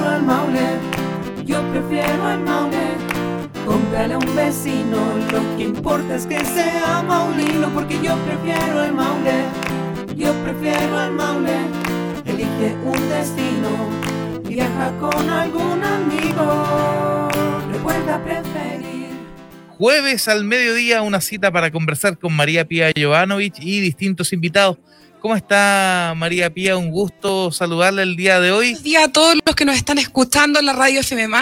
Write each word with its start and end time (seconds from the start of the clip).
prefiero 0.00 0.10
al 0.10 0.22
Maule, 0.22 1.44
yo 1.44 1.62
prefiero 1.72 2.26
al 2.26 2.40
Maule. 2.40 2.78
Cómprale 3.66 4.14
a 4.14 4.18
un 4.18 4.36
vecino, 4.36 4.96
lo 5.30 5.56
que 5.56 5.64
importa 5.64 6.16
es 6.16 6.26
que 6.26 6.44
sea 6.44 7.02
Maulino, 7.06 7.68
porque 7.74 8.00
yo 8.02 8.16
prefiero 8.24 8.80
al 8.80 8.92
Maule, 8.94 9.44
yo 10.16 10.32
prefiero 10.42 10.98
al 10.98 11.12
Maule. 11.12 11.56
Elige 12.24 12.74
un 12.84 13.08
destino, 13.08 14.42
viaja 14.48 14.92
con 14.98 15.30
algún 15.30 15.84
amigo, 15.84 17.28
recuerda 17.70 18.22
preferir. 18.24 19.10
Jueves 19.78 20.28
al 20.28 20.44
mediodía, 20.44 21.02
una 21.02 21.20
cita 21.20 21.50
para 21.52 21.70
conversar 21.70 22.18
con 22.18 22.34
María 22.34 22.66
Pía 22.66 22.90
Jovanovic 22.96 23.54
y 23.60 23.80
distintos 23.80 24.32
invitados 24.32 24.78
¿Cómo 25.20 25.36
está 25.36 26.14
María 26.16 26.48
Pía? 26.48 26.78
Un 26.78 26.90
gusto 26.90 27.52
saludarle 27.52 28.02
el 28.02 28.16
día 28.16 28.40
de 28.40 28.52
hoy. 28.52 28.68
Buenos 28.68 28.82
días 28.82 29.04
a 29.04 29.12
todos 29.12 29.36
los 29.44 29.54
que 29.54 29.66
nos 29.66 29.76
están 29.76 29.98
escuchando 29.98 30.58
en 30.58 30.64
la 30.64 30.72
radio 30.72 31.00
FM. 31.00 31.36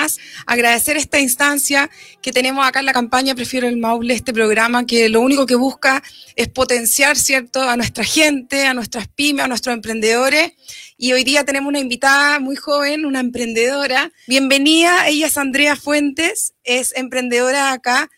Agradecer 0.46 0.96
esta 0.96 1.20
instancia 1.20 1.88
que 2.20 2.32
tenemos 2.32 2.66
acá 2.66 2.80
en 2.80 2.86
la 2.86 2.92
campaña 2.92 3.36
Prefiero 3.36 3.68
el 3.68 3.76
Maule, 3.76 4.14
este 4.14 4.32
programa 4.32 4.84
que 4.84 5.08
lo 5.08 5.20
único 5.20 5.46
que 5.46 5.54
busca 5.54 6.02
es 6.34 6.48
potenciar, 6.48 7.16
¿cierto?, 7.16 7.62
a 7.62 7.76
nuestra 7.76 8.02
gente, 8.02 8.66
a 8.66 8.74
nuestras 8.74 9.06
pymes, 9.06 9.44
a 9.44 9.48
nuestros 9.48 9.74
emprendedores. 9.74 10.54
Y 10.96 11.12
hoy 11.12 11.22
día 11.22 11.44
tenemos 11.44 11.68
una 11.68 11.78
invitada 11.78 12.40
muy 12.40 12.56
joven, 12.56 13.06
una 13.06 13.20
emprendedora. 13.20 14.10
Bienvenida, 14.26 15.06
ella 15.06 15.28
es 15.28 15.38
Andrea 15.38 15.76
Fuentes, 15.76 16.54
es 16.64 16.92
emprendedora 16.96 17.70
acá 17.70 18.10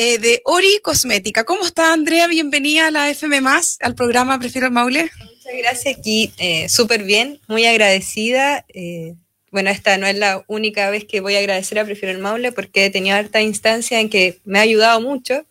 eh, 0.00 0.18
de 0.18 0.42
Ori 0.44 0.78
Cosmética. 0.80 1.42
¿Cómo 1.42 1.66
está 1.66 1.92
Andrea? 1.92 2.28
Bienvenida 2.28 2.86
a 2.86 2.90
la 2.92 3.10
FM 3.10 3.40
al 3.80 3.94
programa 3.96 4.38
Prefiero 4.38 4.68
el 4.68 4.72
Maule. 4.72 5.10
Muchas 5.18 5.52
gracias, 5.58 5.98
aquí 5.98 6.32
eh, 6.38 6.68
súper 6.68 7.02
bien, 7.02 7.40
muy 7.48 7.66
agradecida. 7.66 8.64
Eh, 8.68 9.16
bueno, 9.50 9.70
esta 9.70 9.98
no 9.98 10.06
es 10.06 10.16
la 10.16 10.44
única 10.46 10.88
vez 10.90 11.04
que 11.04 11.20
voy 11.20 11.34
a 11.34 11.40
agradecer 11.40 11.80
a 11.80 11.84
Prefiero 11.84 12.14
el 12.14 12.22
Maule 12.22 12.52
porque 12.52 12.84
he 12.84 12.90
tenido 12.90 13.16
harta 13.16 13.42
instancia 13.42 13.98
en 13.98 14.08
que 14.08 14.38
me 14.44 14.60
ha 14.60 14.62
ayudado 14.62 15.00
mucho. 15.00 15.44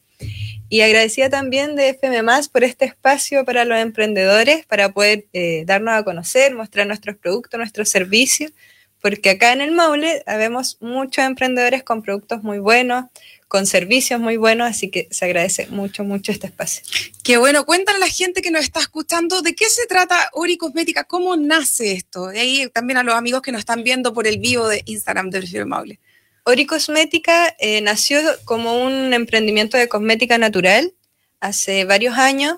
Y 0.70 0.80
agradecida 0.80 1.30
también 1.30 1.76
de 1.76 1.90
FM 1.90 2.24
por 2.50 2.64
este 2.64 2.86
espacio 2.86 3.44
para 3.44 3.66
los 3.66 3.78
emprendedores, 3.78 4.66
para 4.66 4.94
poder 4.94 5.26
darnos 5.66 5.94
a 5.94 6.04
conocer, 6.04 6.56
mostrar 6.56 6.88
nuestros 6.88 7.18
productos, 7.18 7.58
nuestros 7.58 7.90
servicios, 7.90 8.54
porque 9.02 9.32
acá 9.32 9.52
en 9.52 9.62
el 9.62 9.72
Maule 9.72 10.24
vemos 10.26 10.78
muchos 10.80 11.24
emprendedores 11.24 11.84
con 11.84 12.02
productos 12.02 12.44
muy 12.44 12.60
buenos, 12.60 13.06
con 13.48 13.66
servicios 13.66 14.20
muy 14.20 14.38
buenos, 14.38 14.70
así 14.70 14.90
que 14.90 15.08
se 15.12 15.26
agradece 15.26 15.68
mucho, 15.68 16.04
mucho 16.04 16.32
este 16.32 16.48
espacio. 16.48 16.84
Qué 17.24 17.38
bueno, 17.38 17.66
cuéntale 17.66 17.98
a 17.98 18.00
la 18.02 18.10
gente 18.10 18.42
que 18.42 18.52
nos 18.52 18.64
está 18.64 18.80
escuchando 18.82 19.42
de 19.42 19.56
qué 19.56 19.70
se 19.70 19.86
trata 19.86 20.30
Ori 20.34 20.58
Cosmética, 20.58 21.06
cómo 21.06 21.38
nace 21.38 21.94
esto, 21.94 22.34
y 22.34 22.38
ahí 22.38 22.70
también 22.74 22.98
a 22.98 23.04
los 23.04 23.16
amigos 23.16 23.42
que 23.42 23.52
nos 23.52 23.60
están 23.60 23.84
viendo 23.84 24.14
por 24.14 24.28
el 24.28 24.40
vivo 24.40 24.68
de 24.68 24.84
Instagram 24.86 25.30
de 25.30 25.40
Prefiero 25.40 25.66
Maule. 25.66 26.00
Ori 26.44 26.66
Cosmética 26.66 27.56
eh, 27.60 27.82
nació 27.82 28.20
como 28.46 28.84
un 28.84 29.14
emprendimiento 29.14 29.78
de 29.78 29.90
cosmética 29.90 30.38
natural 30.38 30.94
hace 31.40 31.86
varios 31.86 32.18
años, 32.18 32.58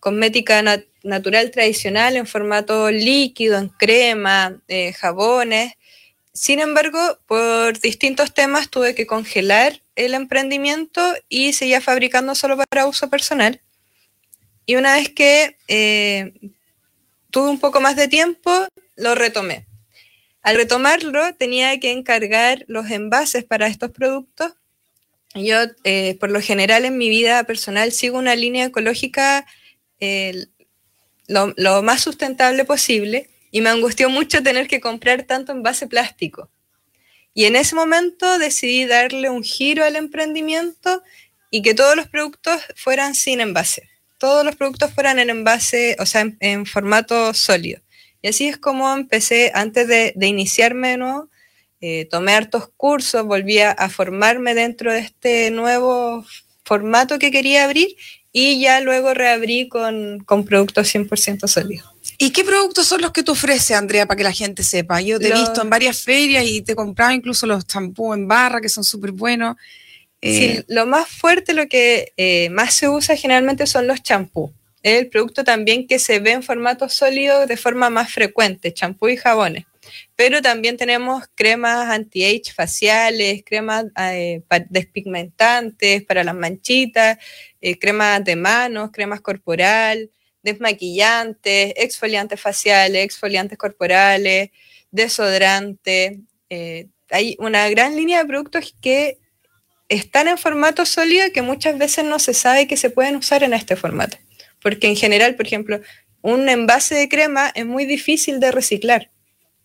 cosmética 0.00 0.62
natural 1.02 1.50
tradicional 1.50 2.16
en 2.16 2.26
formato 2.26 2.90
líquido, 2.90 3.58
en 3.58 3.68
crema, 3.68 4.60
eh, 4.68 4.92
jabones, 4.92 5.74
sin 6.32 6.60
embargo, 6.60 7.18
por 7.26 7.78
distintos 7.80 8.32
temas 8.32 8.70
tuve 8.70 8.94
que 8.94 9.06
congelar 9.06 9.82
el 9.96 10.14
emprendimiento 10.14 11.02
y 11.28 11.52
seguía 11.52 11.80
fabricando 11.80 12.34
solo 12.34 12.56
para 12.56 12.86
uso 12.86 13.10
personal. 13.10 13.60
Y 14.64 14.76
una 14.76 14.94
vez 14.94 15.08
que 15.08 15.56
eh, 15.66 16.32
tuve 17.30 17.50
un 17.50 17.58
poco 17.58 17.80
más 17.80 17.96
de 17.96 18.06
tiempo, 18.06 18.68
lo 18.94 19.14
retomé. 19.16 19.66
Al 20.42 20.56
retomarlo, 20.56 21.34
tenía 21.34 21.78
que 21.80 21.90
encargar 21.90 22.64
los 22.68 22.90
envases 22.90 23.44
para 23.44 23.66
estos 23.66 23.90
productos. 23.90 24.52
Yo, 25.34 25.56
eh, 25.84 26.16
por 26.20 26.30
lo 26.30 26.40
general, 26.40 26.84
en 26.84 26.96
mi 26.96 27.08
vida 27.08 27.42
personal 27.44 27.92
sigo 27.92 28.18
una 28.18 28.36
línea 28.36 28.66
ecológica 28.66 29.46
eh, 29.98 30.46
lo 31.26 31.82
más 31.82 32.00
sustentable 32.00 32.64
posible 32.64 33.30
y 33.50 33.60
me 33.60 33.70
angustió 33.70 34.08
mucho 34.08 34.42
tener 34.42 34.68
que 34.68 34.80
comprar 34.80 35.24
tanto 35.24 35.52
envase 35.52 35.86
plástico. 35.86 36.50
Y 37.34 37.44
en 37.44 37.56
ese 37.56 37.74
momento 37.74 38.38
decidí 38.38 38.86
darle 38.86 39.30
un 39.30 39.42
giro 39.42 39.84
al 39.84 39.96
emprendimiento 39.96 41.02
y 41.50 41.62
que 41.62 41.74
todos 41.74 41.96
los 41.96 42.08
productos 42.08 42.60
fueran 42.76 43.14
sin 43.14 43.40
envase. 43.40 43.88
Todos 44.18 44.44
los 44.44 44.56
productos 44.56 44.92
fueran 44.92 45.18
en 45.18 45.30
envase, 45.30 45.96
o 45.98 46.06
sea, 46.06 46.26
en, 46.40 46.66
formato 46.66 47.32
sólido. 47.34 47.80
Y 48.22 48.28
así 48.28 48.48
es 48.48 48.58
como 48.58 48.92
empecé, 48.92 49.50
antes 49.54 49.88
de, 49.88 50.14
iniciarme 50.20 50.90
de 50.90 50.96
nuevo, 50.98 51.30
eh, 51.80 52.06
tomé 52.10 52.34
hartos 52.34 52.68
cursos, 52.76 53.24
volví 53.24 53.60
a, 53.60 53.88
formarme 53.88 54.54
dentro 54.54 54.92
de 54.92 54.98
este 55.00 55.50
nuevo 55.50 56.26
formato 56.64 57.18
que 57.18 57.30
quería 57.30 57.64
abrir 57.64 57.96
y 58.32 58.60
ya 58.60 58.80
luego 58.80 59.14
reabrí 59.14 59.68
con, 59.68 60.20
con 60.20 60.44
productos 60.44 60.94
100% 60.94 61.48
sólidos. 61.48 61.89
¿Y 62.18 62.30
qué 62.30 62.44
productos 62.44 62.86
son 62.86 63.02
los 63.02 63.12
que 63.12 63.22
tú 63.22 63.32
ofreces, 63.32 63.76
Andrea, 63.76 64.06
para 64.06 64.16
que 64.16 64.24
la 64.24 64.32
gente 64.32 64.62
sepa? 64.62 65.00
Yo 65.00 65.18
te 65.18 65.28
he 65.28 65.32
visto 65.32 65.62
en 65.62 65.70
varias 65.70 66.02
ferias 66.02 66.44
y 66.46 66.62
te 66.62 66.72
he 66.72 66.74
comprado 66.74 67.12
incluso 67.12 67.46
los 67.46 67.66
champús 67.66 68.16
en 68.16 68.26
barra, 68.26 68.60
que 68.60 68.68
son 68.68 68.84
súper 68.84 69.12
buenos. 69.12 69.56
sí, 70.22 70.44
eh, 70.44 70.64
lo 70.68 70.86
más 70.86 71.08
fuerte, 71.08 71.52
lo 71.52 71.66
que 71.68 72.12
eh, 72.16 72.48
más 72.50 72.74
se 72.74 72.88
usa 72.88 73.16
generalmente 73.16 73.66
son 73.66 73.86
los 73.86 74.02
champús. 74.02 74.50
El 74.82 75.08
producto 75.08 75.44
también 75.44 75.86
que 75.86 75.98
se 75.98 76.20
ve 76.20 76.32
en 76.32 76.42
formato 76.42 76.88
sólido 76.88 77.46
de 77.46 77.56
forma 77.58 77.90
más 77.90 78.10
frecuente, 78.12 78.72
champú 78.72 79.08
y 79.08 79.16
jabones. 79.18 79.66
Pero 80.16 80.40
también 80.40 80.78
tenemos 80.78 81.24
cremas 81.34 81.90
anti-age 81.90 82.52
faciales, 82.54 83.42
cremas 83.44 83.86
eh, 83.98 84.42
despigmentantes 84.70 86.02
para 86.04 86.24
las 86.24 86.34
manchitas, 86.34 87.18
cremas 87.78 88.24
de 88.24 88.36
manos, 88.36 88.90
cremas 88.90 89.20
corporal, 89.20 90.10
desmaquillantes, 90.42 91.74
exfoliantes 91.76 92.40
faciales, 92.40 93.04
exfoliantes 93.04 93.58
corporales, 93.58 94.50
desodorantes. 94.90 96.18
Eh, 96.48 96.88
hay 97.10 97.36
una 97.38 97.68
gran 97.68 97.96
línea 97.96 98.18
de 98.18 98.28
productos 98.28 98.74
que 98.80 99.18
están 99.88 100.28
en 100.28 100.38
formato 100.38 100.86
sólido 100.86 101.26
que 101.34 101.42
muchas 101.42 101.76
veces 101.76 102.04
no 102.04 102.18
se 102.18 102.32
sabe 102.32 102.66
que 102.66 102.76
se 102.76 102.90
pueden 102.90 103.16
usar 103.16 103.42
en 103.42 103.52
este 103.52 103.76
formato. 103.76 104.16
Porque 104.62 104.86
en 104.86 104.96
general, 104.96 105.34
por 105.34 105.46
ejemplo, 105.46 105.80
un 106.22 106.48
envase 106.48 106.94
de 106.94 107.08
crema 107.08 107.50
es 107.54 107.66
muy 107.66 107.86
difícil 107.86 108.40
de 108.40 108.52
reciclar. 108.52 109.10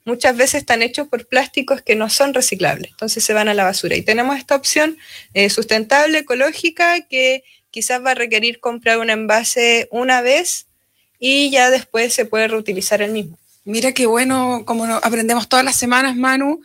Muchas 0.05 0.37
veces 0.37 0.61
están 0.61 0.83
hechos 0.83 1.07
por 1.07 1.27
plásticos 1.27 1.81
que 1.81 1.95
no 1.95 2.09
son 2.09 2.33
reciclables, 2.33 2.91
entonces 2.91 3.23
se 3.23 3.33
van 3.33 3.47
a 3.47 3.55
la 3.55 3.63
basura. 3.63 3.95
Y 3.95 4.03
tenemos 4.03 4.37
esta 4.37 4.55
opción 4.55 4.97
eh, 5.33 5.49
sustentable, 5.49 6.19
ecológica, 6.19 7.01
que 7.01 7.43
quizás 7.75 8.01
va 8.01 8.11
a 8.11 8.15
requerir 8.15 8.61
comprar 8.61 8.99
un 8.99 9.09
envase 9.09 9.89
una 9.91 10.21
vez 10.21 10.65
y 11.19 11.51
ya 11.51 11.69
después 11.69 12.13
se 12.13 12.23
puede 12.23 12.47
reutilizar 12.47 13.01
el 13.01 13.11
mismo. 13.11 13.37
Mira 13.65 13.91
qué 13.91 14.05
bueno, 14.05 14.63
como 14.65 14.85
aprendemos 14.85 15.49
todas 15.49 15.65
las 15.65 15.75
semanas, 15.75 16.15
Manu, 16.15 16.61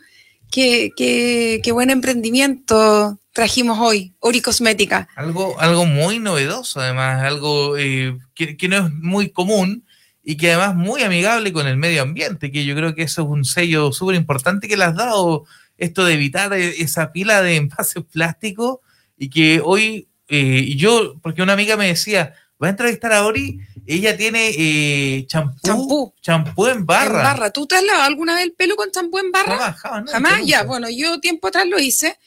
qué, 0.49 0.91
qué, 0.95 1.71
buen 1.73 1.89
emprendimiento 1.89 3.19
trajimos 3.33 3.77
hoy, 3.79 4.13
Ori 4.21 4.39
Cosmética. 4.39 5.09
Algo, 5.17 5.59
algo 5.59 5.85
muy 5.85 6.19
novedoso, 6.19 6.79
además, 6.79 7.21
algo 7.23 7.77
eh, 7.77 8.17
que, 8.33 8.55
que, 8.55 8.69
no 8.69 8.85
es 8.85 8.93
muy 8.93 9.31
común 9.31 9.83
y 10.23 10.37
que 10.37 10.53
además 10.53 10.77
muy 10.77 11.03
amigable 11.03 11.51
con 11.51 11.67
el 11.67 11.75
medio 11.75 12.03
ambiente, 12.03 12.53
que 12.53 12.63
yo 12.63 12.73
creo 12.73 12.95
que 12.95 13.03
eso 13.03 13.23
es 13.23 13.27
un 13.27 13.43
sello 13.43 13.91
súper 13.91 14.15
importante 14.15 14.69
que 14.69 14.77
le 14.77 14.85
has 14.85 14.95
dado, 14.95 15.43
esto 15.77 16.05
de 16.05 16.13
evitar 16.13 16.53
e, 16.53 16.81
esa 16.81 17.11
pila 17.11 17.41
de 17.41 17.55
envases 17.57 18.01
plásticos 18.09 18.77
y 19.17 19.29
que 19.29 19.61
hoy 19.61 20.07
eh, 20.31 20.75
yo, 20.77 21.15
porque 21.21 21.41
una 21.41 21.53
amiga 21.53 21.75
me 21.75 21.87
decía, 21.87 22.33
va 22.61 22.67
a 22.67 22.69
entrevistar 22.69 23.11
a 23.11 23.25
Ori, 23.25 23.59
ella 23.85 24.15
tiene 24.15 24.51
eh, 24.57 25.25
champú, 25.27 26.13
champú 26.21 26.67
en 26.67 26.85
barra. 26.85 27.17
En 27.17 27.23
barra. 27.23 27.51
¿Tú 27.51 27.67
te 27.67 27.75
has 27.75 27.83
lavado 27.83 28.05
alguna 28.05 28.35
vez 28.35 28.45
el 28.45 28.53
pelo 28.53 28.75
con 28.75 28.89
champú 28.91 29.19
en 29.19 29.31
barra? 29.31 29.73
Jamás, 29.73 30.11
jamás. 30.11 30.41
ya, 30.45 30.63
bueno, 30.63 30.87
yo 30.89 31.19
tiempo 31.19 31.49
atrás 31.49 31.67
lo 31.67 31.79
hice 31.79 32.17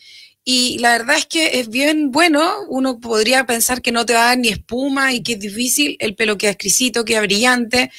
y 0.45 0.79
la 0.79 0.99
verdad 0.99 1.17
es 1.17 1.27
que 1.27 1.61
es 1.61 1.71
bien 1.71 2.11
bueno. 2.11 2.53
Uno 2.69 3.01
podría 3.01 3.47
pensar 3.47 3.81
que 3.81 3.93
no 3.93 4.05
te 4.05 4.13
va 4.13 4.25
a 4.25 4.27
dar 4.27 4.39
ni 4.39 4.49
espuma 4.49 5.15
y 5.15 5.23
que 5.23 5.33
es 5.33 5.41
difícil. 5.41 5.97
El 5.99 6.15
pelo 6.15 6.37
queda 6.37 6.51
exquisito, 6.51 7.05
queda 7.05 7.23
brillante. 7.23 7.91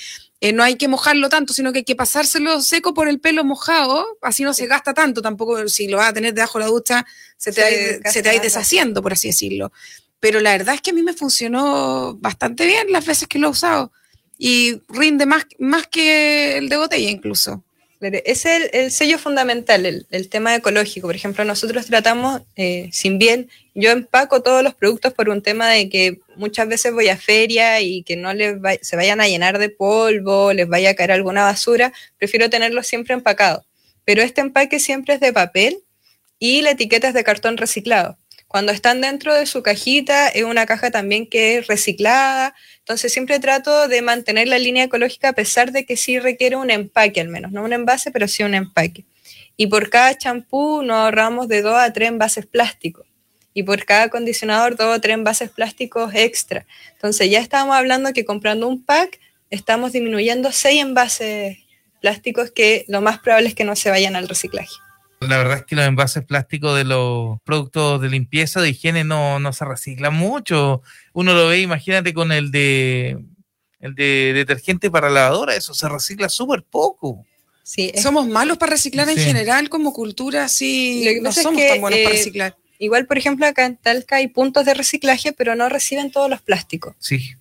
Eh, 0.41 0.53
no 0.53 0.63
hay 0.63 0.75
que 0.75 0.87
mojarlo 0.87 1.29
tanto, 1.29 1.53
sino 1.53 1.71
que 1.71 1.79
hay 1.79 1.83
que 1.83 1.95
pasárselo 1.95 2.61
seco 2.61 2.93
por 2.93 3.07
el 3.07 3.19
pelo 3.19 3.43
mojado, 3.43 4.05
así 4.21 4.43
no 4.43 4.53
se 4.53 4.67
gasta 4.67 4.93
tanto, 4.93 5.21
tampoco 5.21 5.67
si 5.67 5.87
lo 5.87 5.97
vas 5.97 6.09
a 6.09 6.13
tener 6.13 6.33
debajo 6.33 6.59
de 6.59 6.65
la 6.65 6.71
ducha, 6.71 7.05
se 7.37 7.51
te, 7.51 7.61
va, 8.03 8.11
se 8.11 8.21
te 8.21 8.35
va 8.35 8.41
deshaciendo, 8.41 9.01
por 9.01 9.13
así 9.13 9.29
decirlo. 9.29 9.71
Pero 10.19 10.39
la 10.41 10.51
verdad 10.51 10.75
es 10.75 10.81
que 10.81 10.91
a 10.91 10.93
mí 10.93 11.03
me 11.03 11.13
funcionó 11.13 12.15
bastante 12.19 12.65
bien 12.65 12.91
las 12.91 13.05
veces 13.05 13.27
que 13.27 13.39
lo 13.39 13.47
he 13.47 13.51
usado 13.51 13.91
y 14.37 14.81
rinde 14.89 15.25
más, 15.25 15.45
más 15.59 15.87
que 15.87 16.57
el 16.57 16.69
de 16.69 16.77
botella 16.77 17.09
incluso. 17.09 17.64
Es 18.01 18.45
el, 18.45 18.69
el 18.73 18.91
sello 18.91 19.17
fundamental, 19.17 19.85
el, 19.85 20.05
el, 20.11 20.29
tema 20.29 20.53
ecológico. 20.53 21.07
Por 21.07 21.15
ejemplo, 21.15 21.45
nosotros 21.45 21.85
tratamos, 21.85 22.41
eh, 22.55 22.89
sin 22.91 23.17
bien, 23.17 23.49
yo 23.73 23.91
empaco 23.91 24.43
todos 24.43 24.63
los 24.63 24.75
productos 24.75 25.13
por 25.13 25.29
un 25.29 25.41
tema 25.41 25.69
de 25.69 25.89
que 25.89 26.19
muchas 26.35 26.67
veces 26.67 26.93
voy 26.93 27.07
a 27.07 27.17
feria 27.17 27.81
y 27.81 28.03
que 28.03 28.17
no 28.17 28.33
les 28.33 28.57
se 28.81 28.95
vayan 28.95 29.21
a 29.21 29.27
llenar 29.27 29.59
de 29.59 29.69
polvo, 29.69 30.53
les 30.53 30.67
vaya 30.67 30.91
a 30.91 30.93
caer 30.93 31.13
alguna 31.13 31.43
basura, 31.43 31.93
prefiero 32.17 32.49
tenerlos 32.49 32.87
siempre 32.87 33.13
empacados. 33.13 33.65
pero 34.03 34.21
este 34.21 34.41
empaque 34.41 34.79
siempre 34.79 35.15
es 35.15 35.19
de 35.19 35.33
papel 35.33 35.79
y 36.37 36.61
la 36.61 36.71
etiqueta 36.71 37.07
es 37.07 37.13
de 37.13 37.23
cartón 37.23 37.57
reciclado. 37.57 38.17
Cuando 38.47 38.71
están 38.71 39.01
dentro 39.01 39.33
de 39.33 39.45
su 39.45 39.63
cajita, 39.63 40.29
es 40.29 40.43
una 40.43 40.65
caja 40.65 40.91
también 40.91 41.27
que 41.27 41.57
es 41.57 41.67
reciclada. 41.67 42.55
Entonces 42.79 43.11
siempre 43.11 43.39
trato 43.39 43.87
de 43.87 44.01
mantener 44.01 44.47
la 44.47 44.59
línea 44.59 44.83
ecológica 44.83 45.29
a 45.29 45.33
pesar 45.33 45.71
de 45.71 45.85
que 45.85 45.97
sí 45.97 46.19
requiere 46.19 46.55
un 46.55 46.69
empaque 46.69 47.21
al 47.21 47.27
menos, 47.27 47.51
no 47.51 47.63
un 47.63 47.73
envase, 47.73 48.11
pero 48.11 48.27
sí 48.27 48.43
un 48.43 48.53
empaque. 48.53 49.05
Y 49.57 49.67
por 49.67 49.89
cada 49.89 50.17
champú 50.17 50.83
nos 50.83 50.97
ahorramos 50.97 51.47
de 51.47 51.61
2 51.61 51.75
a 51.75 51.91
3 51.91 52.09
envases 52.09 52.45
plásticos. 52.45 53.07
Y 53.53 53.63
por 53.63 53.85
cada 53.85 54.03
acondicionador, 54.03 54.75
2 54.75 54.97
o 54.97 55.01
3 55.01 55.13
envases 55.13 55.49
plásticos 55.49 56.13
extra. 56.13 56.65
Entonces 56.93 57.29
ya 57.29 57.39
estamos 57.39 57.75
hablando 57.75 58.13
que 58.13 58.25
comprando 58.25 58.67
un 58.67 58.83
pack, 58.83 59.19
estamos 59.49 59.93
disminuyendo 59.93 60.51
6 60.51 60.81
envases 60.81 61.57
plásticos 62.01 62.51
que 62.51 62.85
lo 62.87 63.01
más 63.01 63.19
probable 63.19 63.47
es 63.47 63.55
que 63.55 63.63
no 63.63 63.75
se 63.75 63.89
vayan 63.89 64.15
al 64.15 64.27
reciclaje. 64.27 64.75
La 65.21 65.37
verdad 65.37 65.59
es 65.59 65.65
que 65.65 65.75
los 65.75 65.85
envases 65.85 66.23
plásticos 66.23 66.77
de 66.77 66.83
los 66.83 67.39
productos 67.43 68.01
de 68.01 68.09
limpieza, 68.09 68.61
de 68.61 68.69
higiene, 68.69 69.03
no, 69.03 69.39
no 69.39 69.53
se 69.53 69.65
reciclan 69.65 70.13
mucho. 70.13 70.81
Uno 71.13 71.33
lo 71.33 71.47
ve, 71.47 71.61
imagínate, 71.61 72.13
con 72.13 72.31
el 72.31 72.51
de 72.51 73.17
el 73.79 73.93
de 73.93 74.33
detergente 74.33 74.89
para 74.89 75.09
lavadora, 75.09 75.55
eso 75.55 75.73
se 75.73 75.87
recicla 75.87 76.27
súper 76.27 76.63
poco. 76.63 77.25
Sí, 77.63 77.91
Somos 78.01 78.27
malos 78.27 78.57
para 78.57 78.71
reciclar 78.71 79.09
en 79.09 79.17
general 79.17 79.69
como 79.69 79.93
cultura, 79.93 80.47
sí, 80.49 81.19
no 81.21 81.31
somos 81.31 81.61
tan 81.67 81.81
buenos 81.81 81.99
para 81.99 82.11
eh, 82.11 82.17
reciclar. 82.17 82.57
Igual, 82.77 83.07
por 83.07 83.17
ejemplo, 83.17 83.45
acá 83.45 83.65
en 83.65 83.77
Talca 83.77 84.17
hay 84.17 84.27
puntos 84.27 84.65
de 84.65 84.73
reciclaje, 84.73 85.33
pero 85.33 85.55
no 85.55 85.69
reciben 85.69 86.11
todos 86.11 86.29
los 86.29 86.41
plásticos. 86.41 86.95
Sí. 86.99 87.31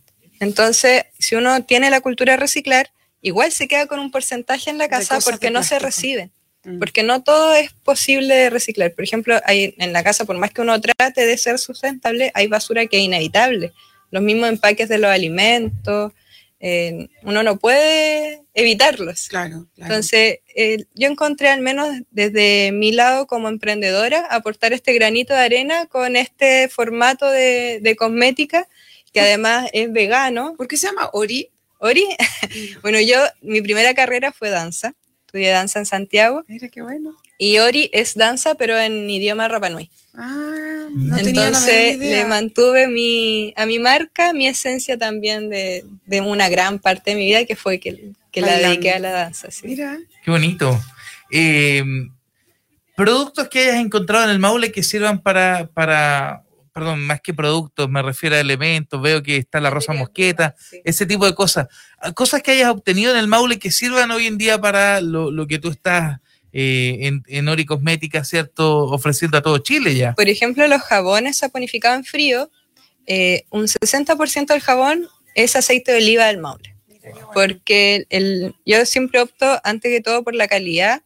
Entonces, 0.40 1.04
si 1.18 1.34
uno 1.34 1.62
tiene 1.64 1.90
la 1.90 2.00
cultura 2.00 2.32
de 2.32 2.36
reciclar, 2.38 2.90
igual 3.20 3.52
se 3.52 3.68
queda 3.68 3.86
con 3.86 3.98
un 3.98 4.10
porcentaje 4.10 4.70
en 4.70 4.78
la 4.78 4.88
casa 4.88 5.18
porque 5.20 5.50
no 5.50 5.62
se 5.62 5.78
reciben. 5.78 6.30
Mm. 6.64 6.78
Porque 6.78 7.02
no 7.02 7.22
todo 7.22 7.54
es 7.54 7.72
posible 7.72 8.50
reciclar. 8.50 8.92
Por 8.92 9.04
ejemplo, 9.04 9.40
hay, 9.44 9.74
en 9.78 9.92
la 9.92 10.02
casa, 10.02 10.24
por 10.24 10.38
más 10.38 10.50
que 10.50 10.62
uno 10.62 10.80
trate 10.80 11.26
de 11.26 11.36
ser 11.38 11.58
sustentable, 11.58 12.30
hay 12.34 12.46
basura 12.46 12.86
que 12.86 12.98
es 12.98 13.02
inevitable. 13.04 13.72
Los 14.10 14.22
mismos 14.22 14.48
empaques 14.48 14.88
de 14.88 14.98
los 14.98 15.10
alimentos, 15.10 16.12
eh, 16.60 17.08
uno 17.22 17.42
no 17.42 17.58
puede 17.58 18.42
evitarlos. 18.54 19.28
Claro, 19.28 19.66
Entonces, 19.76 20.38
eh, 20.56 20.84
yo 20.94 21.08
encontré 21.08 21.48
al 21.48 21.60
menos 21.60 21.88
desde 22.10 22.72
mi 22.72 22.92
lado 22.92 23.26
como 23.26 23.48
emprendedora 23.48 24.26
aportar 24.30 24.72
este 24.72 24.94
granito 24.94 25.34
de 25.34 25.40
arena 25.40 25.86
con 25.86 26.16
este 26.16 26.68
formato 26.68 27.28
de, 27.28 27.80
de 27.82 27.96
cosmética 27.96 28.66
que 29.12 29.20
además 29.20 29.70
es 29.72 29.92
vegano. 29.92 30.54
¿Por 30.56 30.66
qué 30.66 30.76
se 30.76 30.88
llama 30.88 31.08
Ori? 31.12 31.48
Ori. 31.78 32.04
bueno, 32.82 33.00
yo, 33.00 33.16
mi 33.42 33.62
primera 33.62 33.94
carrera 33.94 34.32
fue 34.32 34.50
danza. 34.50 34.94
Estudié 35.34 35.50
danza 35.50 35.80
en 35.80 35.86
Santiago. 35.86 36.44
Mira 36.46 36.68
qué 36.68 36.80
bueno. 36.80 37.16
Y 37.38 37.58
Ori 37.58 37.90
es 37.92 38.14
danza, 38.14 38.54
pero 38.54 38.78
en 38.78 39.10
idioma 39.10 39.48
Rapanui. 39.48 39.90
Ah, 40.14 40.86
no 40.94 41.18
Entonces 41.18 41.98
le 41.98 42.24
mantuve 42.24 42.86
mi, 42.86 43.52
a 43.56 43.66
mi 43.66 43.80
marca 43.80 44.32
mi 44.32 44.46
esencia 44.46 44.96
también 44.96 45.50
de, 45.50 45.84
de, 46.06 46.20
una 46.20 46.48
gran 46.48 46.78
parte 46.78 47.10
de 47.10 47.16
mi 47.16 47.26
vida, 47.26 47.44
que 47.46 47.56
fue 47.56 47.80
que, 47.80 48.12
que 48.30 48.42
la 48.42 48.58
dediqué 48.58 48.92
a 48.92 49.00
la 49.00 49.10
danza. 49.10 49.48
Mira. 49.64 49.98
Qué 50.24 50.30
bonito. 50.30 50.80
Eh, 51.32 51.82
productos 52.94 53.48
que 53.48 53.58
hayas 53.58 53.84
encontrado 53.84 54.26
en 54.26 54.30
el 54.30 54.38
Maule 54.38 54.70
que 54.70 54.84
sirvan 54.84 55.20
para, 55.20 55.66
para 55.74 56.44
perdón, 56.74 57.06
más 57.06 57.20
que 57.20 57.32
productos, 57.32 57.88
me 57.88 58.02
refiero 58.02 58.34
a 58.34 58.40
elementos, 58.40 59.00
veo 59.00 59.22
que 59.22 59.36
está 59.36 59.60
la 59.60 59.70
rosa 59.70 59.92
mosqueta, 59.92 60.56
ese 60.82 61.06
tipo 61.06 61.24
de 61.24 61.32
cosas. 61.32 61.68
Ah, 61.98 62.12
cosas 62.12 62.42
que 62.42 62.50
hayas 62.50 62.68
obtenido 62.68 63.12
en 63.12 63.18
el 63.18 63.28
Maule 63.28 63.60
que 63.60 63.70
sirvan 63.70 64.10
hoy 64.10 64.26
en 64.26 64.36
día 64.38 64.60
para 64.60 65.00
lo, 65.00 65.46
que 65.46 65.60
tú 65.60 65.70
estás 65.70 66.18
eh, 66.52 66.98
en, 67.02 67.22
en, 67.28 67.46
Ori 67.46 67.64
Cosmética, 67.64 68.24
¿cierto? 68.24 68.86
Ofreciendo 68.86 69.38
a 69.38 69.42
todo 69.42 69.58
Chile 69.58 69.94
ya. 69.94 70.14
Por 70.14 70.28
ejemplo, 70.28 70.66
los 70.66 70.82
jabones 70.82 71.36
saponificados 71.38 71.98
en 71.98 72.04
frío, 72.04 72.50
eh, 73.06 73.44
un 73.50 73.66
60% 73.68 74.46
del 74.46 74.60
jabón 74.60 75.06
es 75.36 75.54
aceite 75.54 75.92
de 75.92 75.98
oliva 75.98 76.26
del 76.26 76.38
Maule. 76.38 76.74
Porque 77.34 78.06
el, 78.10 78.56
yo 78.66 78.84
siempre 78.84 79.20
opto, 79.20 79.60
antes 79.62 79.92
que 79.92 80.00
todo, 80.00 80.24
por 80.24 80.34
la 80.34 80.48
calidad 80.48 81.02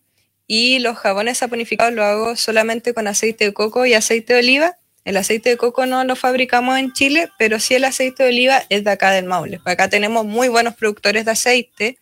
y 0.46 0.78
los 0.78 0.96
jabones 0.96 1.36
saponificados 1.36 1.92
lo 1.92 2.04
hago 2.04 2.36
solamente 2.36 2.94
con 2.94 3.06
aceite 3.06 3.44
de 3.44 3.52
coco 3.52 3.84
y 3.84 3.92
aceite 3.92 4.32
de 4.32 4.38
oliva 4.38 4.78
el 5.08 5.16
aceite 5.16 5.48
de 5.48 5.56
coco 5.56 5.86
no 5.86 6.04
lo 6.04 6.16
fabricamos 6.16 6.78
en 6.78 6.92
Chile, 6.92 7.30
pero 7.38 7.58
sí 7.58 7.74
el 7.74 7.84
aceite 7.84 8.24
de 8.24 8.28
oliva 8.28 8.62
es 8.68 8.84
de 8.84 8.90
acá 8.90 9.10
del 9.10 9.24
Maule. 9.24 9.58
Acá 9.64 9.88
tenemos 9.88 10.26
muy 10.26 10.48
buenos 10.48 10.74
productores 10.74 11.24
de 11.24 11.30
aceite, 11.30 11.98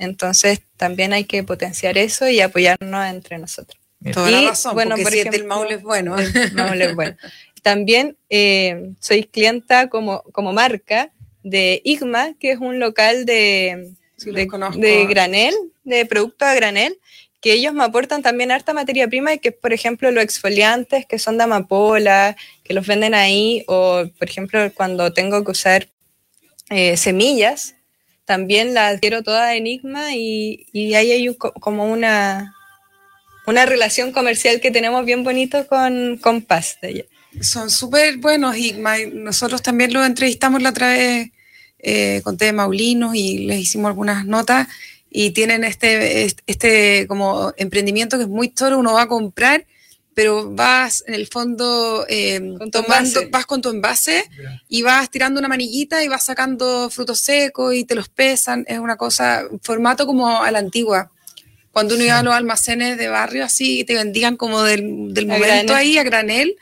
entonces 0.00 0.60
también 0.76 1.12
hay 1.12 1.22
que 1.22 1.44
potenciar 1.44 1.96
eso 1.96 2.28
y 2.28 2.40
apoyarnos 2.40 3.06
entre 3.06 3.38
nosotros. 3.38 3.80
Toda 4.12 4.32
la 4.32 4.48
razón, 4.48 4.74
bueno, 4.74 4.96
porque 5.00 5.22
si 5.22 5.28
el 5.28 5.44
Maule 5.44 5.74
es 5.74 5.82
bueno. 5.84 6.18
El 6.18 6.52
Maule 6.54 6.86
es 6.86 6.94
bueno. 6.96 7.16
También 7.62 8.16
eh, 8.28 8.94
soy 8.98 9.22
clienta 9.22 9.88
como, 9.88 10.24
como 10.32 10.52
marca 10.52 11.12
de 11.44 11.80
Igma, 11.84 12.34
que 12.40 12.50
es 12.50 12.58
un 12.58 12.80
local 12.80 13.26
de, 13.26 13.94
de, 14.16 15.06
granel, 15.06 15.54
de 15.84 16.04
producto 16.04 16.46
a 16.46 16.54
granel, 16.54 16.98
que 17.40 17.52
ellos 17.54 17.72
me 17.72 17.84
aportan 17.84 18.22
también 18.22 18.50
harta 18.50 18.74
materia 18.74 19.08
prima 19.08 19.32
y 19.32 19.38
que, 19.38 19.52
por 19.52 19.72
ejemplo, 19.72 20.10
los 20.10 20.22
exfoliantes 20.22 21.06
que 21.06 21.18
son 21.18 21.38
de 21.38 21.44
amapola, 21.44 22.36
que 22.62 22.74
los 22.74 22.86
venden 22.86 23.14
ahí, 23.14 23.64
o, 23.66 24.04
por 24.18 24.28
ejemplo, 24.28 24.72
cuando 24.74 25.12
tengo 25.12 25.42
que 25.44 25.50
usar 25.50 25.88
eh, 26.68 26.96
semillas, 26.96 27.74
también 28.26 28.74
las 28.74 28.94
adquiero 28.94 29.22
toda 29.22 29.56
Enigma 29.56 30.14
y, 30.14 30.66
y 30.72 30.94
hay 30.94 31.34
como 31.34 31.90
una, 31.90 32.54
una 33.46 33.66
relación 33.66 34.12
comercial 34.12 34.60
que 34.60 34.70
tenemos 34.70 35.04
bien 35.04 35.24
bonito 35.24 35.66
con, 35.66 36.18
con. 36.18 36.46
Son 37.40 37.70
súper 37.70 38.18
buenos 38.18 38.56
Igma. 38.56 38.98
Nosotros 39.12 39.62
también 39.62 39.92
los 39.92 40.06
entrevistamos 40.06 40.62
la 40.62 40.70
otra 40.70 40.90
vez 40.90 41.30
eh, 41.78 42.20
con 42.22 42.36
T. 42.36 42.52
Maulinos 42.52 43.14
y 43.16 43.46
les 43.46 43.58
hicimos 43.58 43.88
algunas 43.88 44.26
notas 44.26 44.68
y 45.10 45.30
tienen 45.32 45.64
este, 45.64 46.32
este 46.46 47.06
como 47.08 47.52
emprendimiento 47.56 48.16
que 48.16 48.22
es 48.22 48.28
muy 48.28 48.48
toro, 48.48 48.78
uno 48.78 48.94
va 48.94 49.02
a 49.02 49.08
comprar, 49.08 49.66
pero 50.14 50.50
vas 50.50 51.02
en 51.06 51.14
el 51.14 51.26
fondo 51.26 52.06
em, 52.08 52.56
tomando, 52.70 53.20
vas 53.30 53.46
con 53.46 53.60
tu 53.60 53.70
envase 53.70 54.24
y 54.68 54.82
vas 54.82 55.10
tirando 55.10 55.40
una 55.40 55.48
manillita 55.48 56.04
y 56.04 56.08
vas 56.08 56.24
sacando 56.24 56.90
frutos 56.90 57.20
secos 57.20 57.74
y 57.74 57.84
te 57.84 57.96
los 57.96 58.08
pesan, 58.08 58.64
es 58.68 58.78
una 58.78 58.96
cosa, 58.96 59.44
formato 59.62 60.06
como 60.06 60.42
a 60.42 60.50
la 60.50 60.60
antigua. 60.60 61.10
Cuando 61.72 61.94
uno 61.94 62.04
iba 62.04 62.18
a 62.18 62.22
los 62.22 62.34
almacenes 62.34 62.98
de 62.98 63.08
barrio 63.08 63.44
así, 63.44 63.84
te 63.84 63.94
vendían 63.94 64.36
como 64.36 64.62
del, 64.62 65.12
del 65.14 65.26
momento 65.26 65.74
ahí 65.74 65.98
a 65.98 66.02
granel, 66.02 66.56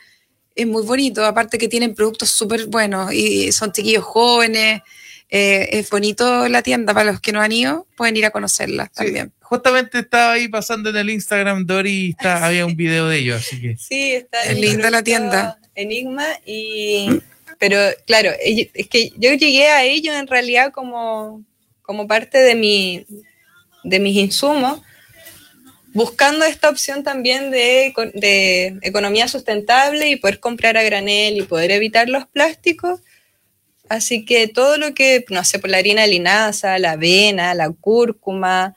es 0.55 0.67
muy 0.67 0.83
bonito, 0.83 1.23
aparte 1.23 1.57
que 1.57 1.67
tienen 1.67 1.95
productos 1.95 2.29
súper 2.31 2.65
buenos 2.67 3.13
y 3.13 3.51
son 3.51 3.71
chiquillos 3.71 4.03
jóvenes, 4.03 4.81
eh, 5.31 5.77
es 5.79 5.89
bonito 5.91 6.47
la 6.47 6.63
tienda, 6.63 6.93
para 6.93 7.11
los 7.11 7.21
que 7.21 7.31
no 7.31 7.39
han 7.39 7.51
ido, 7.51 7.85
pueden 7.95 8.17
ir 8.17 8.25
a 8.25 8.31
conocerla 8.31 8.87
también. 8.87 9.31
Justamente 9.41 9.99
estaba 9.99 10.33
ahí 10.33 10.47
pasando 10.47 10.89
en 10.89 10.97
el 10.97 11.09
Instagram 11.11 11.67
Dori 11.67 12.09
está, 12.09 12.45
había 12.45 12.65
un 12.65 12.75
video 12.75 13.07
de 13.07 13.19
ellos, 13.19 13.37
así 13.37 13.61
que. 13.61 13.77
Sí, 13.77 14.13
está. 14.13 14.43
Es 14.43 14.59
linda 14.59 14.89
la 14.89 15.03
tienda. 15.03 15.59
Enigma 15.75 16.25
y. 16.45 17.21
Pero 17.59 17.77
claro, 18.07 18.31
es 18.41 18.87
que 18.87 19.11
yo 19.17 19.33
llegué 19.33 19.67
a 19.67 19.83
ellos 19.83 20.15
en 20.15 20.27
realidad 20.27 20.71
como, 20.71 21.43
como 21.81 22.07
parte 22.07 22.37
de, 22.37 22.55
mi, 22.55 23.05
de 23.83 23.99
mis 23.99 24.15
insumos, 24.15 24.81
buscando 25.93 26.45
esta 26.45 26.69
opción 26.69 27.03
también 27.03 27.51
de, 27.51 27.93
de 28.13 28.79
economía 28.81 29.27
sustentable 29.27 30.09
y 30.09 30.15
poder 30.15 30.39
comprar 30.39 30.77
a 30.77 30.83
granel 30.83 31.37
y 31.37 31.41
poder 31.41 31.71
evitar 31.71 32.07
los 32.07 32.25
plásticos 32.27 33.01
Así 33.89 34.23
que 34.23 34.47
todo 34.47 34.77
lo 34.77 34.93
que, 34.93 35.25
no 35.29 35.43
sé, 35.43 35.57
por 35.57 35.71
la 35.71 35.77
harina 35.77 36.03
de 36.03 36.09
linaza, 36.09 36.77
la 36.77 36.91
avena, 36.91 37.55
la 37.55 37.71
cúrcuma, 37.71 38.75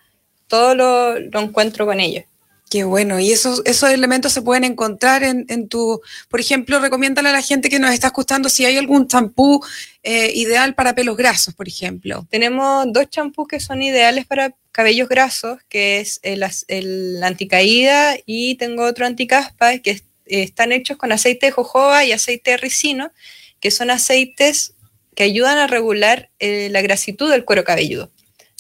todo 0.49 0.75
lo, 0.75 1.17
encuentro 1.41 1.85
con 1.87 2.01
ellos. 2.01 2.25
Qué 2.71 2.85
bueno, 2.85 3.21
y 3.21 3.31
esos, 3.31 3.61
esos 3.67 3.91
elementos 3.91 4.33
se 4.33 4.41
pueden 4.41 4.65
encontrar 4.65 5.23
en, 5.23 5.69
tu, 5.69 6.01
por 6.31 6.41
ejemplo, 6.41 6.81
recomiéndale 6.81 7.29
a 7.29 7.33
la 7.33 7.43
gente 7.43 7.69
que 7.69 7.79
nos 7.79 7.93
está 7.93 8.07
escuchando 8.07 8.49
si 8.49 8.65
hay 8.65 8.79
algún 8.79 9.07
champú 9.07 9.63
eh, 10.03 10.33
ideal 10.35 10.75
para 10.75 10.95
pelos 10.95 11.19
grasos, 11.19 11.53
por 11.53 11.69
ejemplo. 11.69 12.27
Tenemos 12.31 12.87
dos 12.91 13.11
champús 13.11 13.47
que 13.47 13.61
son 13.61 13.83
ideales 13.83 14.25
para 14.25 14.55
cabellos 14.73 15.11
grasos, 15.11 15.59
que 15.69 16.01
es 16.01 16.19
el, 16.23 16.43
el 16.69 17.23
anticaída 17.23 18.17
y 18.25 18.55
tengo 18.55 18.85
otro 18.85 19.05
anticaspa, 19.05 19.77
que 19.79 20.01
están 20.25 20.73
hechos 20.73 20.97
con 20.97 21.13
aceite 21.13 21.47
de 21.47 21.53
jojoba 21.53 22.07
y 22.07 22.13
aceite 22.13 22.53
de 22.53 22.57
ricino, 22.57 23.13
que 23.61 23.71
son 23.71 23.91
aceites 23.91 24.73
que 25.15 25.25
ayudan 25.25 25.59
a 25.59 25.67
regular 25.67 26.31
eh, 26.39 26.69
la 26.71 26.83
grasitud 26.83 27.31
del 27.31 27.45
cuero 27.45 27.65
cabelludo. 27.65 28.11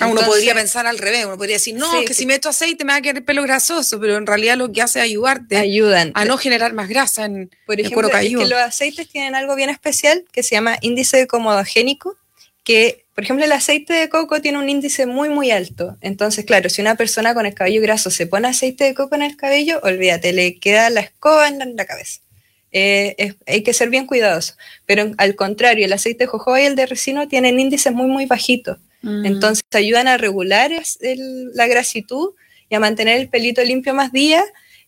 Ah, 0.00 0.06
uno 0.06 0.22
podría 0.22 0.54
pensar 0.54 0.86
al 0.86 0.98
revés, 0.98 1.24
uno 1.26 1.36
podría 1.36 1.56
decir, 1.56 1.76
no, 1.76 1.88
que 2.04 2.14
si 2.14 2.26
meto 2.26 2.48
aceite 2.48 2.84
me 2.84 2.92
va 2.92 2.96
a 2.96 3.02
quedar 3.02 3.18
el 3.18 3.24
pelo 3.24 3.42
grasoso, 3.42 4.00
pero 4.00 4.16
en 4.16 4.26
realidad 4.26 4.56
lo 4.56 4.72
que 4.72 4.82
hace 4.82 4.98
es 4.98 5.04
ayudarte 5.04 5.56
Ayudan. 5.56 6.10
a 6.14 6.24
no 6.24 6.38
generar 6.38 6.72
más 6.72 6.88
grasa 6.88 7.26
en 7.26 7.50
Por 7.66 7.78
ejemplo, 7.78 7.82
el 7.82 7.94
cuero 7.94 8.10
cabelludo. 8.10 8.42
Es 8.42 8.48
que 8.48 8.54
los 8.54 8.62
aceites 8.62 9.08
tienen 9.08 9.34
algo 9.36 9.54
bien 9.54 9.70
especial 9.70 10.24
que 10.32 10.42
se 10.42 10.56
llama 10.56 10.76
índice 10.80 11.26
comodogénico, 11.28 12.16
que 12.64 13.02
por 13.14 13.24
ejemplo, 13.24 13.44
el 13.44 13.52
aceite 13.52 13.92
de 13.92 14.08
coco 14.08 14.40
tiene 14.40 14.58
un 14.58 14.68
índice 14.68 15.04
muy, 15.06 15.28
muy 15.28 15.50
alto. 15.50 15.98
Entonces, 16.00 16.46
claro, 16.46 16.70
si 16.70 16.80
una 16.80 16.94
persona 16.94 17.34
con 17.34 17.44
el 17.44 17.54
cabello 17.54 17.82
graso 17.82 18.10
se 18.10 18.26
pone 18.26 18.48
aceite 18.48 18.84
de 18.84 18.94
coco 18.94 19.14
en 19.14 19.22
el 19.22 19.36
cabello, 19.36 19.80
olvídate, 19.82 20.32
le 20.32 20.58
queda 20.58 20.88
la 20.88 21.00
escoba 21.00 21.48
en 21.48 21.76
la, 21.76 21.84
cabeza. 21.84 22.20
Eh, 22.72 23.34
hay 23.46 23.62
que 23.62 23.74
ser 23.74 23.90
bien 23.90 24.06
cuidadoso. 24.06 24.54
Pero 24.86 25.12
al 25.18 25.36
contrario, 25.36 25.84
el 25.84 25.92
aceite 25.92 26.24
de 26.24 26.28
jojoba 26.28 26.60
y 26.60 26.64
el 26.64 26.76
de 26.76 26.86
resino 26.86 27.28
tienen 27.28 27.60
índices 27.60 27.92
muy, 27.92 28.06
muy 28.06 28.26
bajitos. 28.26 28.78
Mm. 29.02 29.26
Entonces, 29.26 29.62
ayudan 29.72 30.08
a 30.08 30.16
regular 30.16 30.70
la 31.54 31.66
grasitud 31.66 32.30
y 32.68 32.74
a 32.74 32.80
mantener 32.80 33.20
el 33.20 33.28
pelito 33.28 33.62
limpio 33.62 33.94
más 33.94 34.12
días 34.12 34.44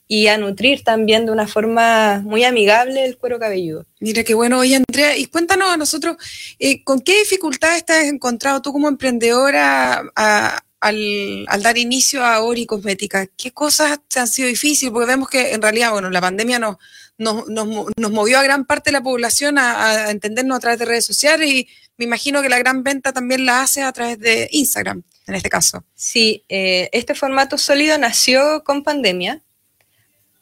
y 0.06 0.26
a 0.28 0.36
nutrir 0.38 0.84
también 0.84 1.26
de 1.26 1.32
una 1.32 1.46
forma 1.46 2.20
muy 2.20 2.44
amigable 2.44 3.04
el 3.04 3.16
cuero 3.16 3.38
cabelludo. 3.38 3.86
Mira 4.00 4.22
qué 4.22 4.34
bueno. 4.34 4.58
Oye, 4.58 4.76
Andrea, 4.76 5.16
y 5.16 5.26
cuéntanos 5.26 5.70
a 5.70 5.76
nosotros, 5.76 6.16
eh, 6.58 6.84
¿con 6.84 7.00
qué 7.00 7.18
dificultades 7.20 7.84
te 7.84 7.92
has 7.94 8.04
encontrado 8.04 8.60
tú 8.60 8.72
como 8.72 8.88
emprendedora 8.88 10.02
al, 10.14 11.46
dar 11.62 11.78
inicio 11.78 12.24
a 12.24 12.42
Ori 12.42 12.66
Cosmética? 12.66 13.26
¿Qué 13.26 13.52
cosas 13.52 13.98
te 14.08 14.20
han 14.20 14.28
sido 14.28 14.48
difíciles? 14.48 14.92
Porque 14.92 15.06
vemos 15.06 15.28
que 15.28 15.52
en 15.52 15.62
realidad, 15.62 15.92
bueno, 15.92 16.10
la 16.10 16.20
pandemia 16.20 16.58
nos, 16.58 16.76
nos, 17.18 17.46
nos, 17.48 18.10
movió 18.10 18.38
a 18.38 18.42
gran 18.42 18.64
parte 18.64 18.90
de 18.90 18.92
la 18.92 19.02
población 19.02 19.58
a, 19.58 20.10
entendernos 20.10 20.56
a 20.56 20.60
través 20.60 20.78
de 20.78 20.84
redes 20.84 21.06
sociales 21.06 21.48
y 21.50 21.68
me 21.96 22.04
imagino 22.04 22.42
que 22.42 22.48
la 22.48 22.58
gran 22.58 22.82
venta 22.82 23.12
también 23.12 23.46
la 23.46 23.62
hace 23.62 23.82
a 23.82 23.92
través 23.92 24.18
de 24.18 24.48
Instagram, 24.50 25.02
en 25.26 25.34
este 25.34 25.48
caso. 25.48 25.84
Sí, 25.94 26.44
eh, 26.48 26.88
este 26.92 27.14
formato 27.14 27.56
sólido 27.58 27.96
nació 27.98 28.64
con 28.64 28.82
pandemia 28.82 29.42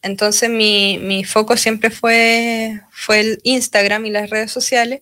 entonces 0.02 0.50
mi, 0.50 1.24
foco 1.24 1.56
siempre 1.56 1.90
fue, 1.90 2.80
fue 2.90 3.20
el 3.20 3.40
Instagram 3.44 4.04
y 4.06 4.10
las 4.10 4.30
redes 4.30 4.50
sociales, 4.50 5.00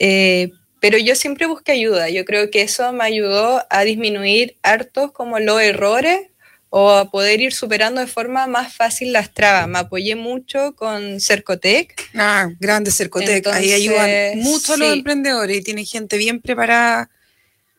eh, 0.00 0.50
pero 0.80 0.98
yo 0.98 1.14
siempre 1.14 1.46
busqué 1.46 1.72
ayuda. 1.72 2.10
Yo 2.10 2.24
creo 2.24 2.50
que 2.50 2.62
eso 2.62 2.92
me 2.92 3.04
ayudó 3.04 3.64
a 3.70 3.84
disminuir 3.84 4.58
hartos 4.62 5.12
como 5.12 5.38
los 5.38 5.62
errores 5.62 6.28
o 6.74 6.90
a 6.90 7.10
poder 7.10 7.42
ir 7.42 7.52
superando 7.52 8.00
de 8.00 8.06
forma 8.06 8.46
más 8.46 8.74
fácil 8.74 9.12
las 9.12 9.34
trabas. 9.34 9.68
Me 9.68 9.78
apoyé 9.78 10.16
mucho 10.16 10.74
con 10.74 11.20
Cercotec. 11.20 12.10
Ah, 12.14 12.48
grande 12.58 12.90
Cercotec. 12.90 13.46
Ahí 13.48 13.72
ayudan 13.72 14.38
mucho 14.38 14.72
a 14.72 14.76
los 14.78 14.90
emprendedores 14.90 15.58
y 15.58 15.62
tienen 15.62 15.84
gente 15.84 16.16
bien 16.16 16.40
preparada 16.40 17.10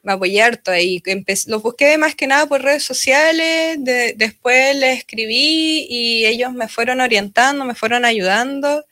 me 0.03 0.11
apoyé 0.11 0.43
harto 0.43 0.69
ahí. 0.69 1.01
los 1.47 1.63
busqué 1.63 1.97
más 1.97 2.13
que 2.13 2.27
nada 2.27 2.45
por 2.45 2.61
redes 2.61 2.83
sociales, 2.83 3.77
después 3.79 4.75
les 4.75 4.99
escribí 4.99 5.87
y 5.89 6.25
ellos 6.25 6.53
me 6.53 6.67
fueron 6.67 6.99
orientando, 6.99 7.65
me 7.65 7.73
fueron 7.73 8.05
ayudando. 8.05 8.85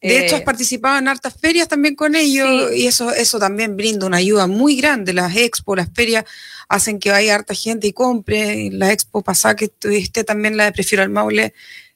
De 0.00 0.24
hecho, 0.24 0.36
has 0.36 0.42
eh, 0.42 0.44
participado 0.44 0.98
en 0.98 1.08
hartas 1.08 1.34
ferias 1.34 1.66
también 1.66 1.96
con 1.96 2.14
ellos 2.14 2.72
y 2.72 2.86
eso, 2.86 3.12
eso 3.12 3.38
también 3.40 3.76
brinda 3.76 4.06
una 4.06 4.18
ayuda 4.18 4.46
muy 4.46 4.76
grande. 4.76 5.12
Las 5.12 5.34
expos, 5.36 5.76
las 5.76 5.88
ferias 5.92 6.24
hacen 6.68 7.00
que 7.00 7.10
vaya 7.10 7.34
harta 7.34 7.54
gente 7.54 7.88
y 7.88 7.92
compre. 7.92 8.70
La 8.70 8.92
expo 8.92 9.22
pasada 9.22 9.56
que 9.56 9.68
tuviste 9.68 10.22
también 10.22 10.56
la 10.56 10.66
de 10.66 10.72
Prefiero 10.72 11.02
al 11.02 11.10
Maule 11.10 11.52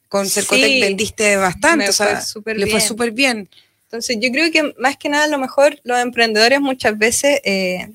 con 0.08 0.28
Cercotec 0.28 0.80
vendiste 0.80 1.36
bastante, 1.36 1.88
o 1.88 1.92
sea, 1.92 2.22
le 2.44 2.66
fue 2.66 2.80
súper 2.80 3.12
bien. 3.12 3.48
Entonces 3.84 4.18
yo 4.20 4.30
creo 4.30 4.50
que 4.50 4.74
más 4.78 4.96
que 4.96 5.08
nada 5.08 5.24
a 5.24 5.28
lo 5.28 5.38
mejor 5.38 5.78
los 5.84 5.98
emprendedores 5.98 6.60
muchas 6.60 6.98
veces 6.98 7.40
eh, 7.44 7.88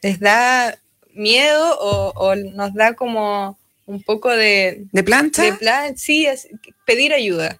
les 0.00 0.20
da 0.20 0.78
miedo 1.12 1.78
o, 1.80 2.34
nos 2.34 2.72
da 2.72 2.94
como 2.94 3.58
un 3.86 4.02
poco 4.02 4.30
de... 4.30 4.84
¿De 4.92 5.02
planta? 5.02 5.42
De 5.42 5.52
plan, 5.52 5.96
sí, 5.98 6.26
pedir 6.86 7.12
ayuda. 7.12 7.58